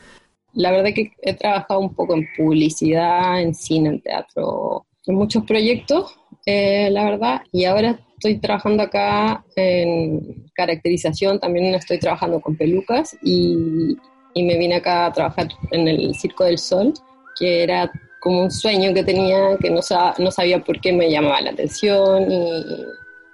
La 0.54 0.72
verdad 0.72 0.92
que 0.96 1.12
he 1.22 1.34
trabajado 1.36 1.80
un 1.80 1.94
poco 1.94 2.16
en 2.16 2.28
publicidad, 2.36 3.40
en 3.40 3.54
cine, 3.54 3.90
en 3.90 4.02
teatro, 4.02 4.86
en 5.06 5.16
muchos 5.16 5.44
proyectos, 5.46 6.16
eh, 6.46 6.90
la 6.92 7.06
verdad, 7.06 7.42
y 7.52 7.66
ahora 7.66 8.00
estoy 8.14 8.40
trabajando 8.40 8.84
acá 8.84 9.44
en 9.56 10.46
caracterización, 10.56 11.40
también 11.40 11.74
estoy 11.76 12.00
trabajando 12.00 12.40
con 12.42 12.56
pelucas 12.56 13.16
y, 13.24 13.96
me 14.36 14.58
vine 14.58 14.76
acá 14.76 15.06
a 15.06 15.14
trabajar 15.14 15.48
en 15.72 15.88
el 15.88 16.16
Circo 16.16 16.46
del 16.46 16.58
Sol, 16.58 16.94
que 17.40 17.62
era 17.62 17.92
como 18.20 18.44
un 18.44 18.52
sueño 18.52 18.92
que 18.94 19.04
tenía, 19.04 19.58
que 19.60 19.70
no, 19.70 19.82
no 20.18 20.32
sabía 20.32 20.64
por 20.64 20.82
qué 20.82 20.92
me 20.92 21.12
llamaba 21.12 21.42
la 21.42 21.52
atención 21.52 22.32
y, 22.32 22.66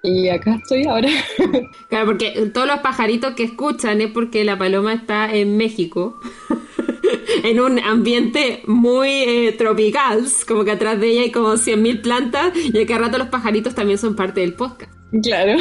y 0.03 0.29
acá 0.29 0.55
estoy 0.55 0.85
ahora. 0.85 1.09
Claro, 1.89 2.05
porque 2.05 2.51
todos 2.53 2.67
los 2.67 2.79
pajaritos 2.79 3.33
que 3.33 3.43
escuchan 3.43 3.99
es 4.01 4.11
porque 4.11 4.43
la 4.43 4.57
paloma 4.57 4.93
está 4.93 5.33
en 5.33 5.57
México. 5.57 6.19
en 7.43 7.59
un 7.59 7.79
ambiente 7.79 8.61
muy 8.67 9.09
eh, 9.09 9.55
tropical, 9.57 10.23
como 10.47 10.63
que 10.63 10.71
atrás 10.71 10.99
de 10.99 11.09
ella 11.09 11.21
hay 11.23 11.31
como 11.31 11.49
100.000 11.53 12.01
plantas 12.01 12.53
y 12.55 12.79
a 12.79 12.85
cada 12.85 13.01
rato 13.01 13.17
los 13.17 13.27
pajaritos 13.27 13.75
también 13.75 13.97
son 13.97 14.15
parte 14.15 14.41
del 14.41 14.53
podcast. 14.53 14.93
Claro. 15.23 15.57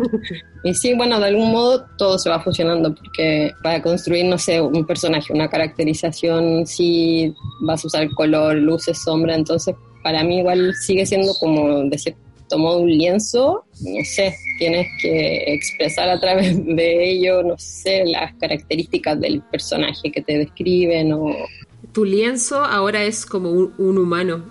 y 0.64 0.74
sí, 0.74 0.94
bueno, 0.94 1.20
de 1.20 1.26
algún 1.26 1.52
modo 1.52 1.84
todo 1.98 2.18
se 2.18 2.30
va 2.30 2.40
fusionando 2.40 2.94
porque 2.94 3.52
para 3.62 3.82
construir, 3.82 4.24
no 4.24 4.38
sé, 4.38 4.60
un 4.60 4.86
personaje, 4.86 5.32
una 5.32 5.48
caracterización, 5.48 6.66
sí 6.66 7.34
vas 7.60 7.84
a 7.84 7.86
usar 7.88 8.08
color, 8.14 8.56
luces, 8.56 8.98
sombra, 8.98 9.34
entonces 9.34 9.74
para 10.02 10.24
mí 10.24 10.38
igual 10.38 10.74
sigue 10.74 11.04
siendo 11.04 11.34
como 11.38 11.82
decir 11.84 12.16
tomó 12.48 12.76
un 12.76 12.90
lienzo, 12.90 13.64
no 13.80 14.04
sé, 14.04 14.34
tienes 14.58 14.88
que 15.00 15.44
expresar 15.52 16.08
a 16.08 16.18
través 16.20 16.56
de 16.64 17.10
ello, 17.10 17.42
no 17.42 17.56
sé, 17.58 18.04
las 18.06 18.34
características 18.34 19.20
del 19.20 19.42
personaje 19.42 20.10
que 20.10 20.22
te 20.22 20.38
describen 20.38 21.12
o... 21.12 21.34
Tu 21.92 22.04
lienzo 22.04 22.64
ahora 22.64 23.04
es 23.04 23.24
como 23.24 23.50
un, 23.50 23.74
un 23.78 23.98
humano. 23.98 24.44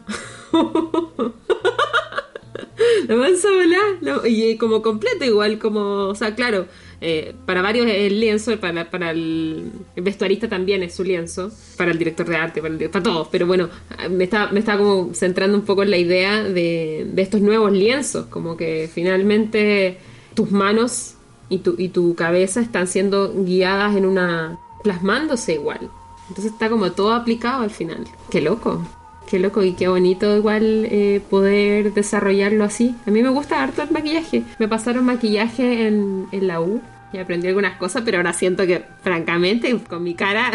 Lo 3.08 3.20
vas 3.20 3.44
a 3.46 4.28
y 4.28 4.58
como 4.58 4.82
completo 4.82 5.26
igual, 5.26 5.60
como, 5.60 6.08
o 6.08 6.16
sea, 6.16 6.36
claro, 6.36 6.68
eh, 7.00 7.36
para 7.46 7.62
varios 7.62 7.86
es 7.88 8.12
el 8.12 8.20
lienzo, 8.20 8.60
para, 8.60 8.90
para 8.90 9.12
el, 9.12 9.72
vestuarista 9.96 10.50
también 10.50 10.84
es 10.84 10.96
su 10.96 11.04
lienzo, 11.04 11.52
para 11.78 11.92
el 11.92 11.98
director 11.98 12.28
de 12.28 12.36
arte, 12.36 12.62
para, 12.62 12.76
para 12.90 13.04
todos, 13.04 13.28
pero 13.32 13.46
bueno, 13.46 13.70
me 14.10 14.24
está, 14.24 14.48
me 14.52 14.60
está 14.60 14.78
como 14.78 15.14
centrando 15.14 15.58
un 15.58 15.64
poco 15.64 15.84
en 15.84 15.92
la 15.92 15.98
idea 15.98 16.44
de, 16.44 17.08
de 17.12 17.22
estos 17.22 17.42
nuevos 17.42 17.72
lienzos, 17.72 18.26
como 18.28 18.58
que 18.58 18.90
finalmente 18.92 19.98
tus 20.34 20.52
manos 20.52 21.16
y 21.50 21.60
tu, 21.60 21.76
y 21.78 21.90
tu 21.90 22.16
cabeza 22.16 22.62
están 22.62 22.88
siendo 22.88 23.34
guiadas 23.34 23.96
en 23.96 24.06
una... 24.06 24.60
plasmándose 24.84 25.54
igual. 25.54 25.90
Entonces 26.30 26.52
está 26.52 26.70
como 26.70 26.92
todo 26.92 27.14
aplicado 27.14 27.64
al 27.64 27.72
final. 27.72 28.06
Qué 28.30 28.42
loco. 28.42 28.86
Qué 29.28 29.40
loco 29.40 29.62
y 29.62 29.74
qué 29.74 29.90
bonito 29.90 30.38
igual 30.38 30.88
eh, 30.90 31.22
poder 31.30 31.94
desarrollarlo 31.94 32.64
así. 32.64 32.96
A 33.06 33.12
mí 33.12 33.22
me 33.22 33.28
gusta 33.30 33.62
harto 33.62 33.82
el 33.82 33.92
maquillaje. 33.92 34.44
Me 34.58 34.70
pasaron 34.70 35.04
maquillaje 35.04 35.88
en, 35.88 36.30
la 36.32 36.62
U 36.62 36.82
y 37.12 37.18
aprendí 37.18 37.50
algunas 37.50 37.78
cosas, 37.78 38.04
pero 38.06 38.18
ahora 38.18 38.32
siento 38.32 38.66
que, 38.66 38.86
francamente, 39.04 39.78
con 39.90 40.02
mi 40.02 40.16
cara 40.16 40.52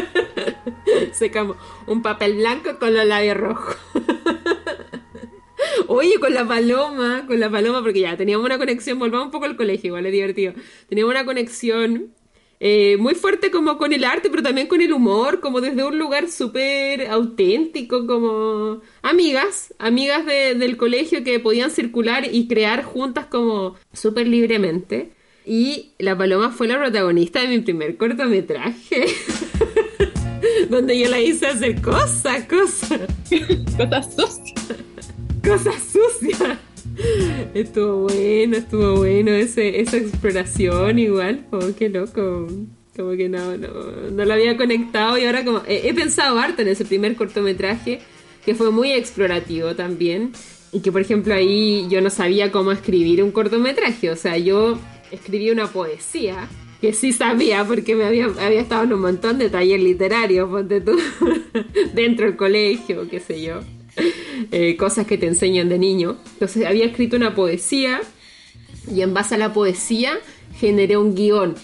se 1.12 1.32
como 1.32 1.56
un 1.88 2.00
papel 2.00 2.36
blanco 2.36 2.78
con 2.78 2.94
los 2.94 3.04
labios 3.04 3.36
rojos. 3.36 3.76
Oye, 5.88 6.20
con 6.20 6.32
la 6.32 6.46
paloma, 6.46 7.24
con 7.26 7.40
la 7.40 7.50
paloma, 7.50 7.82
porque 7.82 8.00
ya 8.00 8.16
teníamos 8.16 8.46
una 8.46 8.58
conexión, 8.58 9.00
volvamos 9.00 9.26
un 9.26 9.32
poco 9.32 9.46
al 9.46 9.56
colegio, 9.56 9.88
igual 9.88 10.06
es 10.06 10.12
divertido. 10.12 10.52
Teníamos 10.88 11.12
una 11.12 11.24
conexión 11.24 12.14
eh, 12.60 12.98
muy 12.98 13.14
fuerte 13.14 13.50
como 13.50 13.78
con 13.78 13.94
el 13.94 14.04
arte, 14.04 14.28
pero 14.28 14.42
también 14.42 14.66
con 14.66 14.82
el 14.82 14.92
humor, 14.92 15.40
como 15.40 15.62
desde 15.62 15.82
un 15.82 15.98
lugar 15.98 16.28
súper 16.28 17.08
auténtico, 17.08 18.06
como 18.06 18.82
amigas, 19.00 19.74
amigas 19.78 20.26
del 20.26 20.76
colegio 20.76 21.24
que 21.24 21.40
podían 21.40 21.70
circular 21.70 22.24
y 22.30 22.46
crear 22.48 22.84
juntas 22.84 23.26
como 23.26 23.76
súper 23.94 24.28
libremente. 24.28 25.12
Y 25.46 25.92
la 25.98 26.16
paloma 26.16 26.50
fue 26.50 26.68
la 26.68 26.78
protagonista 26.78 27.40
de 27.40 27.48
mi 27.48 27.60
primer 27.60 27.96
cortometraje. 27.96 29.06
donde 30.68 30.98
yo 30.98 31.08
la 31.08 31.20
hice 31.20 31.46
hacer 31.46 31.80
cosas, 31.80 32.44
cosas. 32.44 33.00
cosas 33.76 34.14
sucias. 34.14 34.54
Cosas 35.42 35.74
sucias. 35.82 36.58
Estuvo 37.54 38.08
bueno, 38.08 38.56
estuvo 38.56 38.96
bueno 38.96 39.30
ese, 39.32 39.80
esa 39.80 39.96
exploración 39.96 40.98
igual. 40.98 41.46
Oh, 41.50 41.70
qué 41.78 41.88
loco. 41.88 42.46
Como 42.96 43.12
que 43.12 43.28
no, 43.28 43.56
no, 43.56 43.68
no 44.10 44.24
lo 44.24 44.32
había 44.32 44.56
conectado 44.56 45.16
y 45.16 45.24
ahora 45.24 45.44
como... 45.44 45.62
He, 45.66 45.92
pensado 45.94 46.38
harto 46.38 46.62
en 46.62 46.68
ese 46.68 46.84
primer 46.84 47.16
cortometraje 47.16 48.00
que 48.44 48.54
fue 48.54 48.70
muy 48.70 48.92
explorativo 48.92 49.74
también. 49.74 50.32
Y 50.72 50.80
que 50.80 50.92
por 50.92 51.00
ejemplo 51.00 51.34
ahí 51.34 51.86
yo 51.88 52.00
no 52.00 52.10
sabía 52.10 52.52
cómo 52.52 52.72
escribir 52.72 53.22
un 53.22 53.32
cortometraje. 53.32 54.10
O 54.10 54.16
sea, 54.16 54.36
yo 54.38 54.78
escribí 55.10 55.50
una 55.50 55.66
poesía 55.66 56.48
que 56.80 56.92
sí 56.92 57.12
sabía 57.12 57.64
porque 57.64 57.94
me 57.94 58.04
había, 58.04 58.26
estado 58.52 58.84
en 58.84 58.92
un 58.94 59.00
montón 59.00 59.38
de 59.38 59.50
talleres 59.50 59.84
literarios, 59.84 60.48
ponte 60.48 60.82
dentro 61.94 62.26
del 62.26 62.36
colegio, 62.36 63.06
qué 63.08 63.20
sé 63.20 63.42
yo. 63.42 63.60
Eh, 64.52 64.76
cosas 64.76 65.06
que 65.06 65.18
te 65.18 65.26
enseñan 65.26 65.68
de 65.68 65.78
niño. 65.78 66.16
Entonces 66.32 66.66
había 66.66 66.86
escrito 66.86 67.14
una 67.14 67.34
poesía 67.34 68.00
y 68.92 69.02
en 69.02 69.14
base 69.14 69.36
a 69.36 69.38
la 69.38 69.52
poesía 69.52 70.18
generé 70.58 70.96
un 70.96 71.14
guion. 71.14 71.54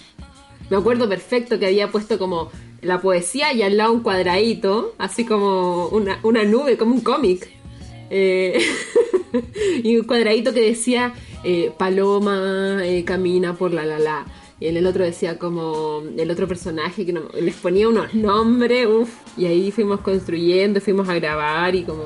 Me 0.70 0.76
acuerdo 0.76 1.08
perfecto 1.08 1.58
que 1.58 1.66
había 1.66 1.90
puesto 1.90 2.18
como 2.18 2.50
la 2.82 3.00
poesía 3.00 3.52
y 3.54 3.62
al 3.62 3.78
lado 3.78 3.92
un 3.92 4.02
cuadradito, 4.02 4.94
así 4.98 5.24
como 5.24 5.88
una, 5.88 6.44
nube, 6.44 6.76
como 6.76 6.94
un 6.94 7.00
cómic. 7.00 7.48
Eh, 8.10 8.58
y 9.82 9.96
un 9.96 10.06
cuadradito 10.06 10.52
que 10.52 10.60
decía 10.60 11.12
eh, 11.42 11.72
Paloma 11.76 12.82
camina 13.04 13.54
por 13.54 13.72
la 13.72 13.84
la 13.84 13.98
la. 13.98 14.26
Y 14.58 14.68
en 14.68 14.76
el 14.76 14.86
otro 14.86 15.04
decía 15.04 15.38
como 15.38 16.02
el 16.16 16.30
otro 16.30 16.48
personaje 16.48 17.04
que 17.04 17.14
les 17.40 17.54
ponía 17.56 17.88
unos 17.88 18.14
nombres, 18.14 18.86
uff. 18.86 19.10
Y 19.36 19.46
ahí 19.46 19.70
fuimos 19.70 20.00
construyendo, 20.00 20.80
fuimos 20.80 21.08
a 21.08 21.14
grabar 21.14 21.74
y 21.74 21.84
como 21.84 22.02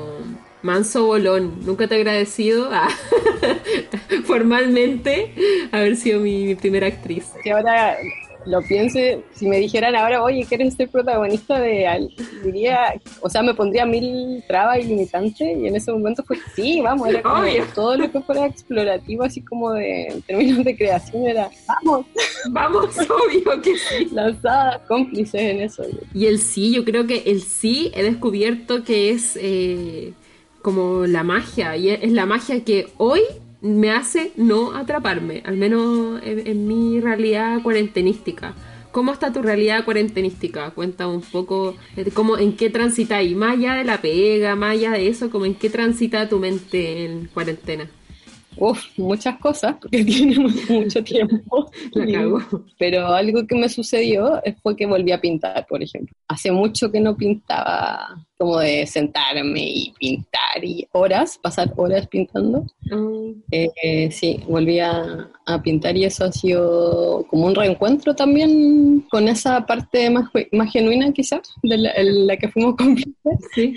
manso 0.61 1.05
bolón. 1.05 1.59
Nunca 1.65 1.87
te 1.87 1.95
he 1.95 1.99
agradecido 1.99 2.69
a, 2.71 2.89
formalmente 4.25 5.33
haber 5.71 5.95
sido 5.95 6.19
mi, 6.19 6.55
primera 6.55 6.87
actriz. 6.87 7.31
Y 7.45 7.49
ahora 7.49 7.97
lo 8.45 8.61
pienso, 8.61 8.99
si 9.33 9.47
me 9.47 9.57
dijeran 9.57 9.95
ahora, 9.95 10.23
oye, 10.23 10.45
¿quieres 10.47 10.73
ser 10.73 10.89
protagonista 10.89 11.59
de 11.59 11.87
algo? 11.87 12.09
Diría, 12.43 12.99
o 13.21 13.29
sea, 13.29 13.43
me 13.43 13.53
pondría 13.53 13.85
mil 13.85 14.43
trabas 14.47 14.79
y 14.79 14.83
limitantes 14.83 15.57
y 15.57 15.67
en 15.67 15.75
ese 15.75 15.91
momento 15.91 16.23
fue, 16.23 16.37
sí, 16.55 16.81
vamos, 16.81 17.07
era 17.09 17.21
como 17.21 17.43
todo 17.75 17.97
lo 17.97 18.11
que 18.11 18.21
fuera 18.21 18.47
explorativo, 18.47 19.23
así 19.23 19.41
como 19.41 19.71
de, 19.73 20.07
en 20.07 20.21
términos 20.23 20.63
de 20.63 20.75
creación, 20.75 21.27
era, 21.27 21.49
vamos. 21.67 22.05
Vamos, 22.49 22.97
obvio 22.99 23.61
que 23.61 23.75
sí. 23.77 24.07
Lanzadas, 24.11 24.81
cómplices 24.87 25.41
en 25.41 25.61
eso. 25.61 25.83
Y 26.13 26.25
el 26.25 26.39
sí, 26.39 26.73
yo 26.73 26.83
creo 26.83 27.05
que 27.05 27.23
el 27.27 27.41
sí 27.41 27.91
he 27.93 28.03
descubierto 28.03 28.83
que 28.83 29.11
es 29.11 29.37
eh, 29.39 30.13
como 30.61 31.05
la 31.05 31.23
magia, 31.23 31.77
y 31.77 31.89
es 31.89 32.11
la 32.11 32.25
magia 32.25 32.63
que 32.63 32.87
hoy 32.97 33.21
me 33.61 33.91
hace 33.91 34.31
no 34.35 34.75
atraparme, 34.75 35.43
al 35.45 35.57
menos 35.57 36.21
en, 36.23 36.67
mi 36.67 36.99
realidad 36.99 37.61
cuarentenística. 37.61 38.55
¿Cómo 38.91 39.13
está 39.13 39.31
tu 39.31 39.41
realidad 39.41 39.85
cuarentenística? 39.85 40.71
Cuenta 40.71 41.07
un 41.07 41.21
poco 41.21 41.75
eh, 41.95 42.11
cómo, 42.13 42.37
en 42.37 42.57
qué 42.57 42.69
transita 42.69 43.23
y 43.23 43.35
más 43.35 43.57
allá 43.57 43.75
de 43.75 43.85
la 43.85 44.01
pega, 44.01 44.55
más 44.55 44.71
allá 44.71 44.91
de 44.91 45.07
eso, 45.07 45.29
como 45.29 45.45
en 45.45 45.55
qué 45.55 45.69
transita 45.69 46.27
tu 46.27 46.39
mente 46.39 47.05
en 47.05 47.27
cuarentena. 47.27 47.89
Uf, 48.57 48.83
muchas 48.97 49.39
cosas, 49.39 49.77
porque 49.79 50.03
tiene 50.03 50.37
mucho 50.69 51.03
tiempo. 51.03 51.71
Pero 52.77 53.07
algo 53.07 53.47
que 53.47 53.55
me 53.55 53.69
sucedió 53.69 54.41
fue 54.61 54.75
que 54.75 54.85
volví 54.85 55.11
a 55.11 55.21
pintar, 55.21 55.65
por 55.67 55.81
ejemplo. 55.81 56.13
Hace 56.27 56.51
mucho 56.51 56.91
que 56.91 56.99
no 56.99 57.15
pintaba, 57.15 58.25
como 58.41 58.57
de 58.57 58.87
sentarme 58.87 59.61
y 59.61 59.93
pintar 59.99 60.63
y 60.63 60.87
horas, 60.93 61.37
pasar 61.37 61.71
horas 61.75 62.07
pintando. 62.07 62.65
Mm. 62.89 63.33
Eh, 63.51 64.09
sí, 64.09 64.43
volví 64.47 64.79
a, 64.79 65.29
pintar 65.63 65.95
y 65.95 66.05
eso 66.05 66.25
ha 66.25 66.31
sido 66.31 67.23
como 67.29 67.45
un 67.45 67.53
reencuentro 67.53 68.15
también 68.15 69.05
con 69.11 69.27
esa 69.27 69.63
parte 69.67 70.09
más, 70.09 70.25
más 70.53 70.71
genuina 70.71 71.11
quizás, 71.11 71.53
de 71.61 71.77
la, 71.77 72.35
que 72.37 72.47
fuimos 72.47 72.75
cómplices. 72.77 73.13
Sí. 73.53 73.75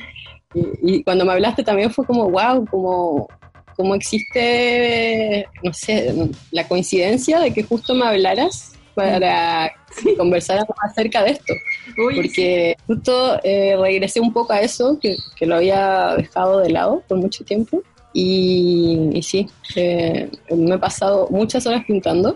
Y, 0.54 0.94
y, 0.94 1.02
cuando 1.02 1.26
me 1.26 1.32
hablaste 1.32 1.62
también 1.62 1.90
fue 1.90 2.06
como, 2.06 2.30
wow, 2.30 2.64
como 2.64 3.28
cómo 3.76 3.94
existe, 3.94 5.46
no 5.62 5.74
sé, 5.74 6.14
la 6.52 6.66
coincidencia 6.66 7.38
de 7.38 7.52
que 7.52 7.64
justo 7.64 7.94
me 7.94 8.06
hablaras 8.06 8.73
para 8.94 9.72
conversar 10.16 10.66
acerca 10.82 11.22
de 11.24 11.32
esto. 11.32 11.54
porque 11.96 12.76
justo 12.86 13.40
eh, 13.42 13.76
regresé 13.80 14.20
un 14.20 14.32
poco 14.32 14.52
a 14.52 14.60
eso, 14.60 14.98
que, 15.00 15.16
lo 15.40 15.56
había 15.56 16.14
dejado 16.16 16.60
de 16.60 16.70
lado 16.70 17.02
por 17.08 17.18
mucho 17.18 17.44
tiempo. 17.44 17.82
Y, 18.12 19.20
sí, 19.22 19.48
eh, 19.74 20.30
me 20.50 20.76
he 20.76 20.78
pasado 20.78 21.26
muchas 21.30 21.66
horas 21.66 21.84
pintando. 21.86 22.34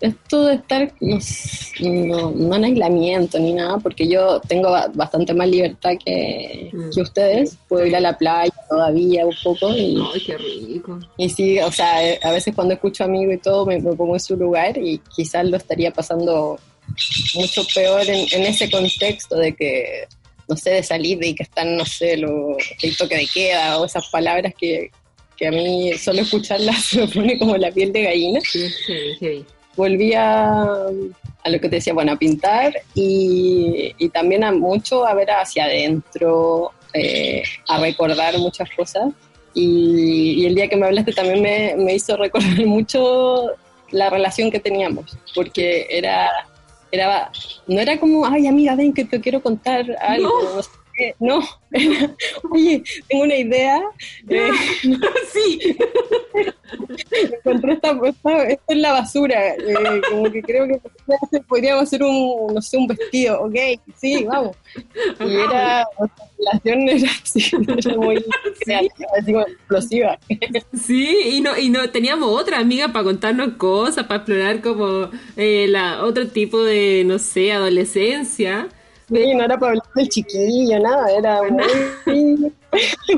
Esto 0.00 0.46
de 0.46 0.54
estar 0.54 0.92
no, 1.00 2.30
no, 2.30 2.56
en 2.56 2.64
aislamiento 2.64 3.38
ni 3.38 3.52
nada, 3.52 3.78
porque 3.78 4.06
yo 4.06 4.40
tengo 4.40 4.70
bastante 4.94 5.34
más 5.34 5.48
libertad 5.48 5.92
que, 6.04 6.70
mm. 6.72 6.90
que 6.94 7.00
ustedes. 7.00 7.56
Puedo 7.68 7.84
ir 7.84 7.96
a 7.96 8.00
la 8.00 8.16
playa 8.16 8.52
todavía 8.68 9.26
un 9.26 9.34
poco. 9.42 9.74
Y, 9.74 10.00
Ay, 10.14 10.20
qué 10.24 10.38
rico. 10.38 11.00
Y 11.16 11.28
sí, 11.28 11.58
o 11.58 11.72
sea, 11.72 12.06
eh, 12.06 12.20
a 12.22 12.30
veces 12.30 12.54
cuando 12.54 12.74
escucho 12.74 13.04
amigos 13.04 13.34
y 13.34 13.38
todo 13.38 13.66
me, 13.66 13.80
pongo 13.80 14.14
en 14.14 14.20
su 14.20 14.36
lugar 14.36 14.78
y 14.78 14.98
quizás 15.14 15.44
lo 15.46 15.56
estaría 15.56 15.90
pasando 15.90 16.58
mucho 17.34 17.62
peor 17.74 18.02
en, 18.08 18.42
ese 18.44 18.70
contexto 18.70 19.36
de 19.36 19.54
que, 19.54 20.06
no 20.48 20.56
sé, 20.56 20.70
de 20.70 20.82
salir 20.82 21.22
y 21.24 21.34
que 21.34 21.42
están, 21.42 21.76
no 21.76 21.84
sé, 21.84 22.16
lo, 22.16 22.56
el 22.82 22.96
toque 22.96 23.16
de 23.16 23.26
queda 23.26 23.78
o 23.78 23.84
esas 23.84 24.06
palabras 24.08 24.54
que, 24.56 24.90
que 25.36 25.48
a 25.48 25.50
mí 25.50 25.92
solo 25.98 26.22
escucharlas 26.22 26.94
me 26.94 27.08
pone 27.08 27.36
como 27.36 27.56
la 27.56 27.72
piel 27.72 27.92
de 27.92 28.04
gallina. 28.04 28.40
Sí, 28.42 28.68
sí, 28.86 28.94
sí 29.18 29.46
volví 29.78 30.12
a, 30.12 30.88
lo 31.46 31.60
que 31.60 31.68
te 31.68 31.76
decía, 31.76 31.94
bueno, 31.94 32.12
a 32.12 32.16
pintar 32.16 32.74
y, 32.94 33.94
también 34.12 34.44
a 34.44 34.52
mucho 34.52 35.06
a 35.06 35.14
ver 35.14 35.30
hacia 35.30 35.64
adentro, 35.64 36.72
eh, 36.92 37.42
a 37.68 37.78
recordar 37.78 38.36
muchas 38.38 38.68
cosas. 38.76 39.14
Y, 39.54 40.44
el 40.44 40.54
día 40.54 40.68
que 40.68 40.76
me 40.76 40.86
hablaste 40.86 41.12
también 41.12 41.40
me, 41.42 41.94
hizo 41.94 42.16
recordar 42.16 42.66
mucho 42.66 43.52
la 43.90 44.10
relación 44.10 44.50
que 44.50 44.60
teníamos, 44.60 45.16
porque 45.34 45.86
era, 45.88 46.28
era 46.90 47.30
no 47.66 47.80
era 47.80 47.98
como, 47.98 48.26
ay 48.26 48.46
amiga, 48.46 48.74
ven 48.74 48.92
que 48.92 49.04
te 49.04 49.20
quiero 49.20 49.40
contar 49.40 49.86
algo, 50.00 50.30
no, 50.56 50.60
oye, 52.50 52.82
tengo 53.08 53.24
una 53.24 53.36
idea. 53.36 53.82
Eh, 54.28 54.50
sí. 55.32 55.76
Encontré 57.44 57.74
esta, 57.74 57.90
esto 58.48 58.64
en 58.68 58.82
la 58.82 58.92
basura. 58.92 59.54
Eh, 59.54 60.00
como 60.08 60.30
que 60.30 60.42
creo 60.42 60.66
que 60.66 60.80
podríamos 61.40 61.84
hacer 61.84 62.02
un, 62.02 62.54
no 62.54 62.62
sé, 62.62 62.76
un 62.76 62.86
vestido. 62.86 63.42
Ok, 63.42 63.54
sí, 63.96 64.24
vamos. 64.24 64.56
Y 65.20 65.34
era, 65.34 65.86
la 66.38 66.60
relación 66.60 66.88
era 66.88 67.10
así, 67.22 67.56
muy 67.96 68.24
creativa, 68.60 69.08
así 69.18 69.32
como 69.32 69.46
explosiva. 69.46 70.18
Sí, 70.72 71.16
y 71.32 71.40
no, 71.40 71.56
y 71.58 71.68
no 71.70 71.90
teníamos 71.90 72.30
otra 72.30 72.58
amiga 72.58 72.88
para 72.88 73.04
contarnos 73.04 73.54
cosas, 73.54 74.06
para 74.06 74.18
explorar 74.18 74.60
como 74.60 75.10
eh, 75.36 75.66
la, 75.68 76.04
otro 76.04 76.28
tipo 76.28 76.62
de, 76.62 77.04
no 77.06 77.18
sé, 77.18 77.52
adolescencia. 77.52 78.68
Sí, 79.08 79.34
no 79.34 79.44
era 79.44 79.58
para 79.58 79.70
hablar 79.72 79.86
del 79.94 80.08
chiquillo, 80.08 80.78
nada, 80.80 81.10
era 81.10 81.40
muy, 82.06 82.52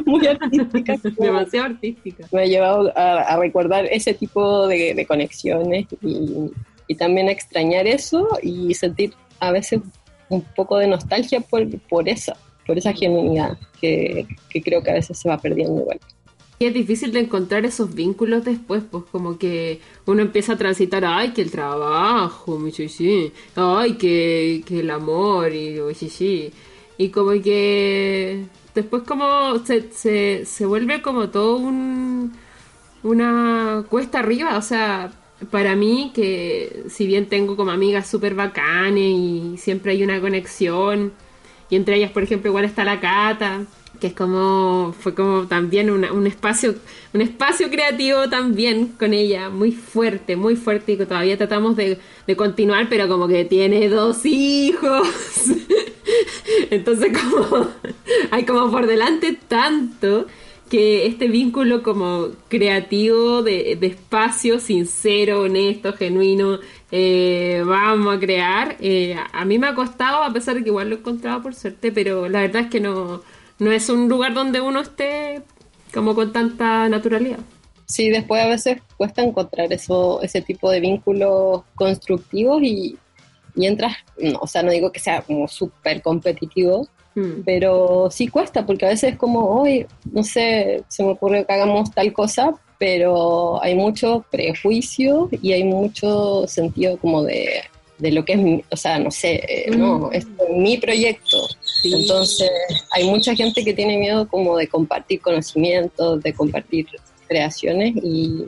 muy 0.06 0.26
artística. 0.26 0.96
Demasiado 1.18 1.66
artística. 1.66 2.26
Me 2.30 2.42
ha 2.42 2.46
llevado 2.46 2.92
a, 2.96 3.36
recordar 3.38 3.86
ese 3.86 4.14
tipo 4.14 4.68
de, 4.68 5.04
conexiones 5.06 5.86
y, 6.02 6.94
también 6.96 7.28
a 7.28 7.32
extrañar 7.32 7.86
eso 7.86 8.28
y 8.42 8.74
sentir 8.74 9.14
a 9.38 9.52
veces 9.52 9.80
un 10.28 10.42
poco 10.42 10.76
de 10.78 10.86
nostalgia 10.86 11.40
por, 11.40 11.66
por 11.88 12.08
esa, 12.08 12.36
por 12.66 12.78
esa 12.78 12.92
genuinidad 12.92 13.56
que, 13.80 14.26
que 14.48 14.60
creo 14.60 14.82
que 14.82 14.90
a 14.90 14.94
veces 14.94 15.18
se 15.18 15.28
va 15.28 15.38
perdiendo 15.38 15.80
igual. 15.80 16.00
Y 16.62 16.66
es 16.66 16.74
difícil 16.74 17.10
de 17.12 17.20
encontrar 17.20 17.64
esos 17.64 17.94
vínculos 17.94 18.44
después, 18.44 18.82
pues 18.90 19.04
como 19.10 19.38
que 19.38 19.80
uno 20.04 20.20
empieza 20.20 20.52
a 20.52 20.58
transitar, 20.58 21.06
ay, 21.06 21.30
que 21.30 21.40
el 21.40 21.50
trabajo, 21.50 22.60
sí, 22.70 22.90
sí, 22.90 23.32
ay, 23.56 23.94
que, 23.94 24.62
que 24.66 24.80
el 24.80 24.90
amor, 24.90 25.54
y 25.54 25.94
sí. 25.94 26.52
Y 26.98 27.08
como 27.08 27.30
que 27.42 28.44
después 28.74 29.04
como 29.04 29.58
se, 29.64 29.90
se, 29.90 30.44
se 30.44 30.66
vuelve 30.66 31.00
como 31.00 31.30
todo 31.30 31.56
un, 31.56 32.34
una 33.04 33.86
cuesta 33.88 34.18
arriba, 34.18 34.58
o 34.58 34.62
sea, 34.62 35.12
para 35.50 35.74
mí 35.76 36.12
que 36.14 36.84
si 36.90 37.06
bien 37.06 37.26
tengo 37.30 37.56
como 37.56 37.70
amigas 37.70 38.06
súper 38.06 38.34
bacanes 38.34 39.02
y 39.02 39.54
siempre 39.56 39.92
hay 39.92 40.02
una 40.02 40.20
conexión, 40.20 41.14
y 41.70 41.76
entre 41.76 41.96
ellas, 41.96 42.10
por 42.10 42.22
ejemplo, 42.22 42.50
igual 42.50 42.66
está 42.66 42.84
la 42.84 43.00
Cata, 43.00 43.64
que 44.00 44.08
es 44.08 44.14
como 44.14 44.94
fue 44.98 45.14
como 45.14 45.46
también 45.46 45.90
un 45.90 46.26
espacio 46.26 46.74
un 47.12 47.20
espacio 47.20 47.68
creativo 47.70 48.28
también 48.28 48.88
con 48.98 49.12
ella 49.12 49.50
muy 49.50 49.72
fuerte 49.72 50.36
muy 50.36 50.56
fuerte 50.56 50.92
y 50.92 50.96
que 50.96 51.06
todavía 51.06 51.36
tratamos 51.36 51.76
de, 51.76 51.98
continuar 52.36 52.88
pero 52.88 53.08
como 53.08 53.26
que 53.26 53.44
tiene 53.44 53.88
dos 53.88 54.24
hijos. 54.24 55.08
Entonces 56.70 57.12
como 57.18 57.68
hay 58.30 58.44
como 58.44 58.70
por 58.70 58.86
delante 58.86 59.36
tanto 59.48 60.26
que 60.70 61.06
este 61.06 61.26
vínculo 61.26 61.82
como 61.82 62.28
creativo 62.48 63.42
de, 63.42 63.72
espacio 63.82 64.60
sincero 64.60 65.42
honesto 65.42 65.92
genuino 65.92 66.60
eh, 66.92 67.62
vamos 67.66 68.16
a 68.16 68.20
crear 68.20 68.76
eh, 68.80 69.16
a 69.32 69.44
mí 69.44 69.58
me 69.58 69.66
ha 69.66 69.74
costado 69.74 70.22
a 70.22 70.32
pesar 70.32 70.54
de 70.54 70.62
que 70.62 70.68
igual 70.68 70.88
lo 70.88 70.96
he 70.96 70.98
encontrado 71.00 71.42
por 71.42 71.54
suerte 71.54 71.90
pero 71.90 72.28
la 72.28 72.42
verdad 72.42 72.62
es 72.62 72.70
que 72.70 72.80
no 72.80 73.22
no 73.60 73.70
es 73.70 73.88
un 73.88 74.08
lugar 74.08 74.34
donde 74.34 74.60
uno 74.60 74.80
esté 74.80 75.42
como 75.92 76.14
con 76.14 76.32
tanta 76.32 76.88
naturalidad. 76.88 77.38
Sí, 77.86 78.08
después 78.08 78.42
a 78.42 78.48
veces 78.48 78.78
cuesta 78.96 79.22
encontrar 79.22 79.72
eso, 79.72 80.22
ese 80.22 80.40
tipo 80.40 80.70
de 80.70 80.80
vínculos 80.80 81.62
constructivos 81.74 82.62
y, 82.62 82.96
entras, 83.56 83.96
o 84.40 84.46
sea, 84.46 84.62
no 84.62 84.70
digo 84.70 84.92
que 84.92 85.00
sea 85.00 85.22
como 85.22 85.48
súper 85.48 86.00
competitivo, 86.00 86.88
hmm. 87.14 87.42
pero 87.44 88.08
sí 88.10 88.28
cuesta, 88.28 88.64
porque 88.64 88.86
a 88.86 88.90
veces 88.90 89.12
es 89.12 89.18
como, 89.18 89.60
hoy, 89.60 89.86
no 90.12 90.22
sé, 90.22 90.84
se 90.88 91.02
me 91.02 91.10
ocurre 91.10 91.44
que 91.44 91.52
hagamos 91.52 91.90
tal 91.90 92.12
cosa, 92.12 92.54
pero 92.78 93.62
hay 93.62 93.74
mucho 93.74 94.24
prejuicio 94.30 95.28
y 95.42 95.52
hay 95.52 95.64
mucho 95.64 96.46
sentido 96.46 96.96
como 96.96 97.24
de, 97.24 97.62
de 97.98 98.12
lo 98.12 98.24
que 98.24 98.32
es, 98.34 98.64
o 98.70 98.76
sea, 98.76 98.98
no 98.98 99.10
sé, 99.10 99.42
eh, 99.46 99.70
no, 99.76 99.98
mm. 99.98 100.10
es 100.12 100.26
mi 100.56 100.78
proyecto. 100.78 101.36
Entonces, 101.84 102.50
hay 102.90 103.04
mucha 103.04 103.34
gente 103.34 103.64
que 103.64 103.74
tiene 103.74 103.98
miedo 103.98 104.28
como 104.28 104.56
de 104.56 104.68
compartir 104.68 105.20
conocimientos, 105.20 106.22
de 106.22 106.32
compartir 106.32 106.86
creaciones 107.28 107.94
y, 108.02 108.46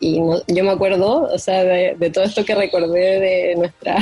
y 0.00 0.16
yo 0.48 0.64
me 0.64 0.70
acuerdo, 0.70 1.28
o 1.32 1.38
sea, 1.38 1.62
de, 1.62 2.10
todo 2.10 2.24
esto 2.24 2.44
que 2.44 2.54
recordé 2.54 3.20
de 3.20 3.54
nuestra, 3.56 3.96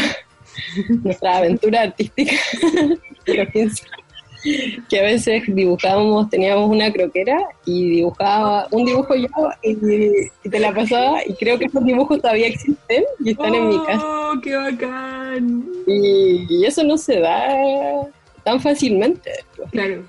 nuestra 1.05 1.39
aventura 1.39 1.83
artística 1.83 2.35
que 4.89 4.99
a 4.99 5.03
veces 5.03 5.43
dibujábamos, 5.47 6.31
teníamos 6.31 6.71
una 6.71 6.91
croquera 6.93 7.39
y 7.67 7.91
dibujaba 7.91 8.67
un 8.71 8.87
dibujo 8.87 9.15
yo 9.15 9.29
y, 9.63 10.49
te 10.49 10.59
la 10.59 10.73
pasaba 10.73 11.21
y 11.27 11.35
creo 11.35 11.59
que 11.59 11.67
esos 11.67 11.85
dibujos 11.85 12.21
todavía 12.21 12.47
existen 12.47 13.05
y 13.23 13.33
están 13.33 13.55
en 13.55 13.69
mi 13.69 13.79
casa. 13.85 14.03
¡Oh, 14.03 14.41
qué 14.43 14.57
bacán! 14.57 15.69
Y, 15.87 16.65
eso 16.65 16.83
no 16.85 16.97
se 16.97 17.21
da 17.21 18.09
tan 18.43 18.61
fácilmente. 18.61 19.31
Claro, 19.71 20.03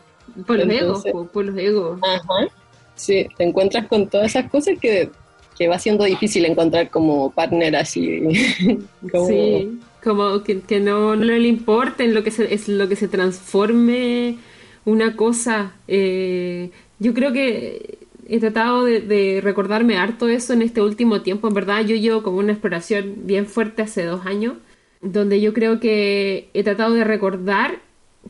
por 0.46 0.58
los 0.58 0.70
egos, 0.70 1.04
por, 1.34 1.46
los 1.46 1.58
egos. 1.58 2.00
Ajá. 2.02 2.48
Sí, 2.96 3.28
te 3.38 3.44
encuentras 3.44 3.88
con 3.88 4.08
todas 4.08 4.28
esas 4.28 4.50
cosas 4.50 4.78
que, 4.80 5.10
que 5.58 5.68
va 5.68 5.80
siendo 5.80 6.04
difícil 6.04 6.46
encontrar 6.46 6.90
como 6.90 7.32
partner 7.32 7.76
así. 7.76 8.22
Sí 9.28 9.80
como 10.04 10.44
que, 10.44 10.62
que 10.62 10.80
no, 10.80 11.16
no, 11.16 11.26
le 11.26 11.48
importe 11.48 12.04
en 12.04 12.14
lo 12.14 12.24
que 12.24 12.32
se, 12.32 12.54
es 12.54 12.68
lo 12.68 12.88
que 12.88 12.96
se 12.96 13.08
transforme 13.08 14.38
una 14.86 15.16
cosa. 15.16 15.74
Eh, 15.88 16.72
yo 17.00 17.14
creo 17.14 17.32
que 17.32 18.00
he 18.28 18.40
tratado 18.40 18.86
de, 18.86 19.40
recordarme 19.44 19.98
harto 19.98 20.28
eso 20.28 20.54
en 20.54 20.62
este 20.62 20.82
último 20.82 21.22
tiempo. 21.22 21.48
En 21.48 21.54
verdad, 21.54 21.86
yo 21.86 21.96
llevo 21.96 22.24
como 22.24 22.38
una 22.38 22.54
exploración 22.54 23.14
bien 23.26 23.46
fuerte 23.46 23.84
hace 23.84 24.04
dos 24.06 24.26
años, 24.26 24.56
donde 25.02 25.42
yo 25.42 25.54
creo 25.54 25.80
que 25.80 26.50
he 26.54 26.64
tratado 26.64 26.94
de 26.94 27.04
recordar 27.04 27.80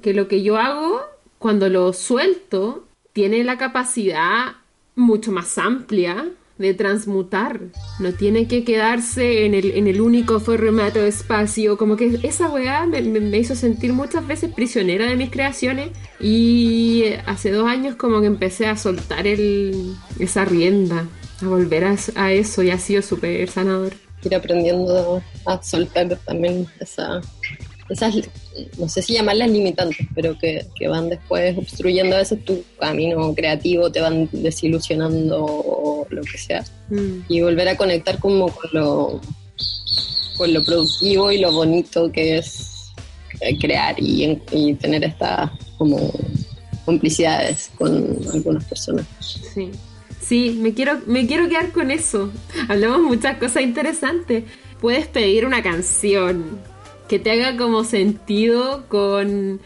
que 0.02 0.14
lo 0.14 0.28
que 0.28 0.44
yo 0.44 0.58
hago, 0.58 1.02
cuando 1.40 1.70
lo 1.70 1.94
suelto, 1.94 2.86
tiene 3.14 3.44
la 3.44 3.58
capacidad 3.58 4.56
mucho 4.96 5.32
más 5.32 5.58
amplia 5.58 6.30
de 6.58 6.74
transmutar. 6.74 7.60
No 8.00 8.14
tiene 8.14 8.48
que 8.48 8.64
quedarse 8.64 9.46
en 9.46 9.54
el, 9.54 9.72
en 9.72 9.88
el 9.88 10.00
único 10.00 10.40
formato 10.40 11.02
espacio. 11.02 11.78
Como 11.78 11.98
que 11.98 12.20
esa 12.24 12.50
weá 12.50 12.86
me, 12.86 13.02
me, 13.02 13.38
hizo 13.38 13.56
sentir 13.56 13.92
muchas 13.92 14.26
veces 14.26 14.54
prisionera 14.54 15.06
de 15.08 15.18
mis 15.18 15.32
creaciones. 15.32 15.90
Y 16.20 17.06
hace 17.26 17.52
dos 17.52 17.68
años 17.68 17.96
como 17.96 18.22
que 18.22 18.28
empecé 18.28 18.68
a 18.68 18.78
soltar 18.78 19.28
el, 19.28 19.96
esa 20.20 20.46
rienda, 20.46 21.08
a 21.42 21.46
volver 21.46 21.84
a, 21.84 21.96
a 22.16 22.32
eso 22.32 22.64
y 22.64 22.70
ha 22.70 22.78
sido 22.78 23.02
súper 23.02 23.50
sanador. 23.50 23.94
Ir 24.24 24.36
aprendiendo 24.36 25.22
a 25.48 25.64
soltar 25.64 26.16
también 26.26 26.68
esa 26.80 27.22
esas, 27.94 28.16
no 28.78 28.88
sé 28.90 29.02
si 29.02 29.14
llamarlas 29.14 29.50
limitantes, 29.50 30.08
pero 30.16 30.38
que, 30.38 30.66
van 30.88 31.10
después 31.10 31.58
obstruyendo 31.58 32.16
a 32.16 32.20
veces 32.20 32.44
tu 32.44 32.64
camino 32.80 33.34
creativo, 33.34 33.92
te 33.92 34.02
van 34.02 34.30
desilusionando 34.32 35.46
o 35.46 36.08
lo 36.10 36.22
que 36.22 36.38
sea. 36.38 36.64
Mm. 36.90 37.26
Y 37.28 37.42
volver 37.42 37.70
a 37.70 37.78
conectar 37.78 38.20
como 38.20 38.48
con 38.50 38.70
lo, 38.74 39.22
con 40.38 40.54
lo 40.54 40.64
productivo 40.64 41.32
y 41.32 41.40
lo 41.40 41.52
bonito 41.52 42.12
que 42.12 42.38
es 42.38 42.92
eh, 43.42 43.58
crear 43.58 43.96
y, 43.98 44.76
tener 44.80 45.04
estas 45.04 45.52
como 45.78 46.12
complicidades 46.86 47.72
con 47.78 48.18
algunas 48.34 48.64
personas. 48.66 49.06
Sí. 49.54 49.72
Sí, 50.20 50.58
me 50.62 50.74
quiero, 50.74 51.02
me 51.08 51.26
quiero 51.26 51.50
quedar 51.50 51.72
con 51.72 51.90
eso. 51.90 52.32
Hablamos 52.70 53.02
muchas 53.02 53.38
cosas 53.38 53.64
interesantes. 53.64 54.44
Puedes 54.80 55.08
pedir 55.08 55.46
una 55.46 55.64
canción, 55.64 56.60
que 57.12 57.20
te 57.20 57.30
haga 57.30 57.58
como 57.58 57.84
sentido 57.84 58.86
con, 58.88 59.60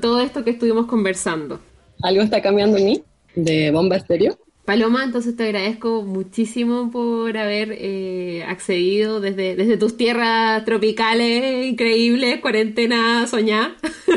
todo 0.00 0.20
esto 0.20 0.44
que 0.44 0.50
estuvimos 0.50 0.86
conversando. 0.86 1.58
¿Algo 2.00 2.22
está 2.22 2.40
cambiando 2.40 2.76
en 2.76 2.84
mí 2.84 3.02
de 3.34 3.72
Bomba 3.72 3.96
Estéreo? 3.96 4.38
Paloma, 4.64 5.02
entonces 5.02 5.36
te 5.36 5.42
agradezco 5.42 6.02
muchísimo 6.02 6.92
por 6.92 7.36
haber 7.36 7.76
eh, 7.76 8.44
accedido 8.46 9.20
desde, 9.20 9.56
desde 9.56 9.76
tus 9.76 9.96
tierras 9.96 10.64
tropicales, 10.64 11.66
increíbles, 11.66 12.38
cuarentena 12.40 13.26
soñá. 13.26 13.74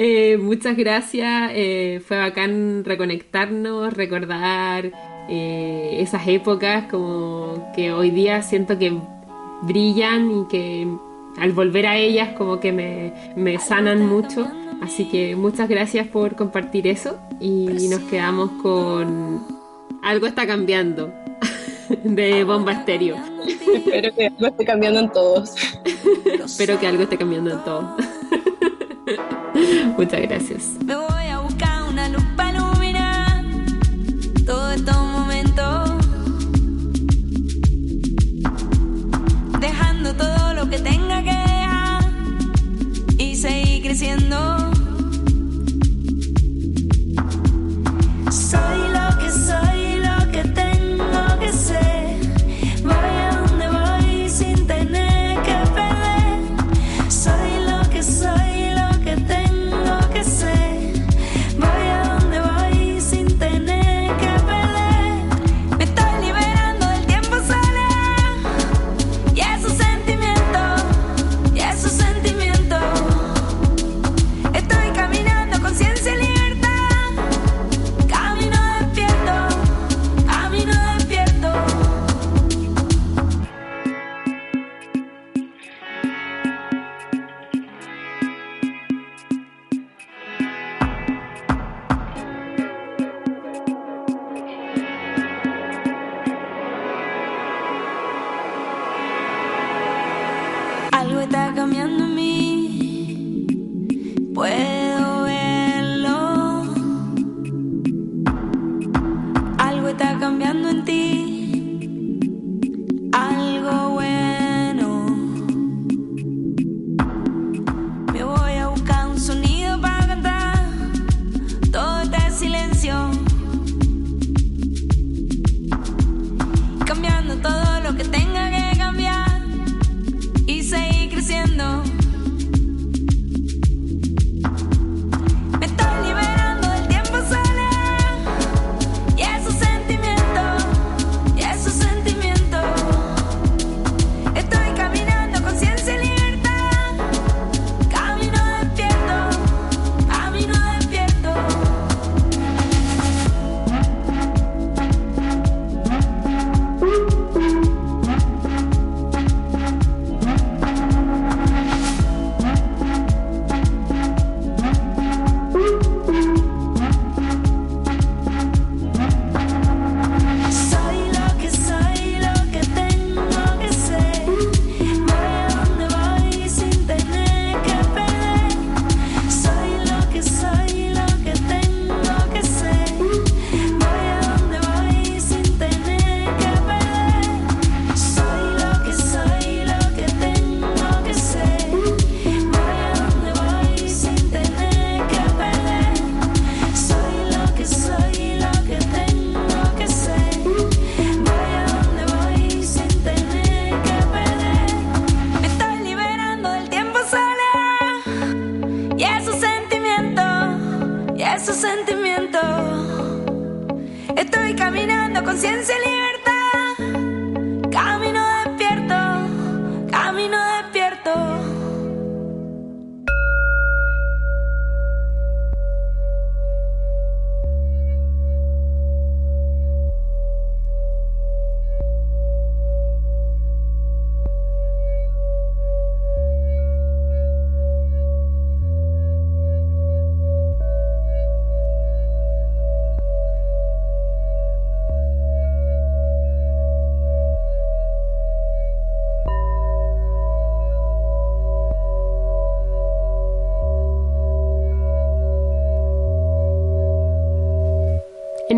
Eh, 0.00 0.36
muchas 0.36 0.76
gracias, 0.76 1.50
eh, 1.54 2.00
fue 2.06 2.18
bacán 2.18 2.84
reconectarnos, 2.84 3.92
recordar 3.92 4.92
esas 5.28 6.28
épocas 6.28 6.84
como 6.88 7.72
que 7.74 7.90
hoy 7.90 8.12
día 8.12 8.42
siento 8.42 8.78
que 8.78 8.96
brillan 9.62 10.30
y 10.30 10.46
que 10.46 10.86
al 11.36 11.52
volver 11.52 11.86
a 11.86 11.96
ellas 11.96 12.30
como 12.36 12.60
que 12.60 12.72
me, 12.72 13.58
sanan 13.58 14.06
mucho. 14.06 14.46
Así 14.80 15.06
que 15.06 15.34
muchas 15.36 15.68
gracias 15.68 16.06
por 16.06 16.36
compartir 16.36 16.86
eso 16.86 17.18
y 17.40 17.88
nos 17.88 18.00
quedamos 18.00 18.50
con 18.62 19.44
Algo 20.02 20.26
está 20.26 20.46
cambiando 20.46 21.12
de 22.04 22.44
Bomba 22.44 22.72
Estéreo. 22.72 23.16
Espero 23.74 24.14
que 24.14 24.26
algo 24.26 24.46
esté 24.46 24.64
cambiando 24.64 25.00
en 25.00 25.12
todos. 25.12 25.54
Espero 26.44 26.78
que 26.78 26.86
algo 26.86 27.02
esté 27.02 27.16
cambiando 27.18 27.50
en 27.50 27.64
todos. 27.64 28.04
muchas 29.96 30.22
gracias. 30.22 30.78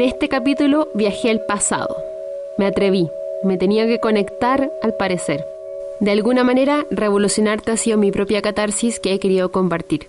En 0.00 0.06
este 0.06 0.30
capítulo 0.30 0.88
viajé 0.94 1.28
al 1.28 1.42
pasado. 1.44 1.94
Me 2.56 2.64
atreví, 2.64 3.10
me 3.44 3.58
tenía 3.58 3.86
que 3.86 4.00
conectar 4.00 4.70
al 4.82 4.94
parecer. 4.94 5.44
De 6.00 6.10
alguna 6.10 6.42
manera, 6.42 6.86
revolucionarte 6.90 7.70
ha 7.70 7.76
sido 7.76 7.98
mi 7.98 8.10
propia 8.10 8.40
catarsis 8.40 8.98
que 8.98 9.12
he 9.12 9.18
querido 9.18 9.52
compartir. 9.52 10.08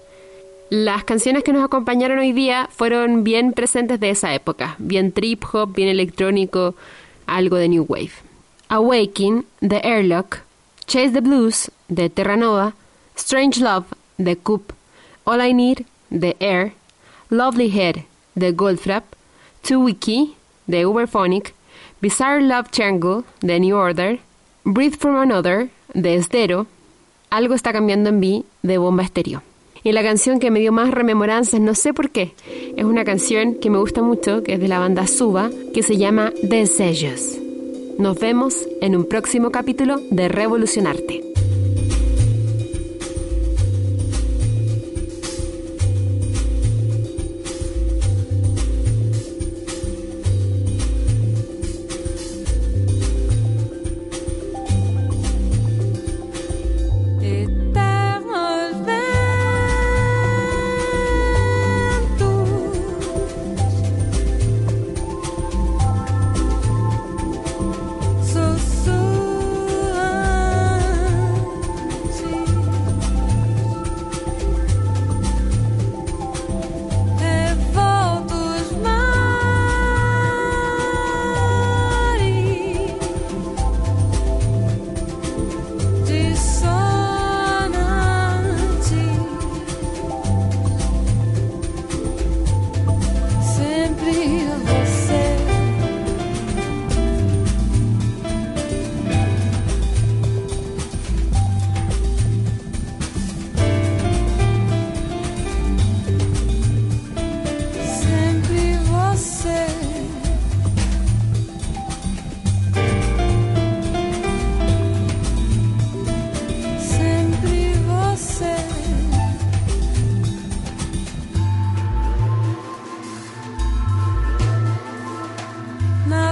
Las 0.70 1.04
canciones 1.04 1.44
que 1.44 1.52
nos 1.52 1.66
acompañaron 1.66 2.20
hoy 2.20 2.32
día 2.32 2.70
fueron 2.72 3.26
bien 3.26 3.52
presentes 3.52 4.00
de 4.00 4.12
esa 4.12 4.34
época, 4.34 4.78
bien 4.80 5.12
trip 5.12 5.44
hop, 5.52 5.74
bien 5.74 5.90
electrónico, 5.90 6.74
algo 7.26 7.58
de 7.58 7.68
New 7.68 7.86
Wave. 7.86 8.14
Awaking, 8.70 9.46
de 9.60 9.82
Airlock, 9.84 10.38
Chase 10.88 11.12
the 11.12 11.20
Blues, 11.20 11.70
de 11.90 12.10
Terranova, 12.10 12.76
Strange 13.18 13.60
Love, 13.60 13.88
de 14.18 14.38
Coop, 14.38 14.72
All 15.26 15.46
I 15.46 15.54
Need, 15.54 15.80
de 16.10 16.38
Air, 16.40 16.72
Lovely 17.30 17.70
Head, 17.78 18.06
de 18.36 18.54
Goldfrapp, 18.54 19.04
Two 19.62 19.80
Wiki, 19.80 20.36
de 20.68 20.86
Uberphonic, 20.86 21.54
Bizarre 22.02 22.42
Love 22.42 22.70
Triangle, 22.72 23.24
de 23.42 23.60
New 23.60 23.78
Order, 23.78 24.20
Breathe 24.64 24.98
from 24.98 25.16
Another, 25.16 25.70
de 25.94 26.16
Esdero, 26.16 26.68
Algo 27.32 27.54
está 27.54 27.72
cambiando 27.72 28.10
en 28.10 28.20
mí, 28.20 28.46
de 28.62 28.78
Bomba 28.78 29.04
Estéreo. 29.04 29.42
Y 29.84 29.94
la 29.94 30.04
canción 30.04 30.40
que 30.40 30.52
me 30.52 30.60
dio 30.60 30.74
más 30.74 30.92
rememoranzas, 30.92 31.62
no 31.62 31.76
sé 31.76 31.94
por 31.94 32.10
qué, 32.10 32.34
es 32.76 32.84
una 32.84 33.06
canción 33.06 33.56
que 33.56 33.70
me 33.70 33.78
gusta 33.78 34.02
mucho, 34.02 34.44
que 34.44 34.54
es 34.54 34.60
de 34.60 34.68
la 34.68 34.80
banda 34.80 35.08
Suba, 35.08 35.50
que 35.74 35.82
se 35.82 35.98
llama 35.98 36.34
Desejos. 36.44 37.40
Nos 37.98 38.20
vemos 38.20 38.68
en 38.82 38.98
un 38.98 39.06
próximo 39.06 39.50
capítulo 39.50 40.02
de 40.12 40.28
Revolucionarte. 40.28 41.31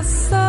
só. 0.10 0.49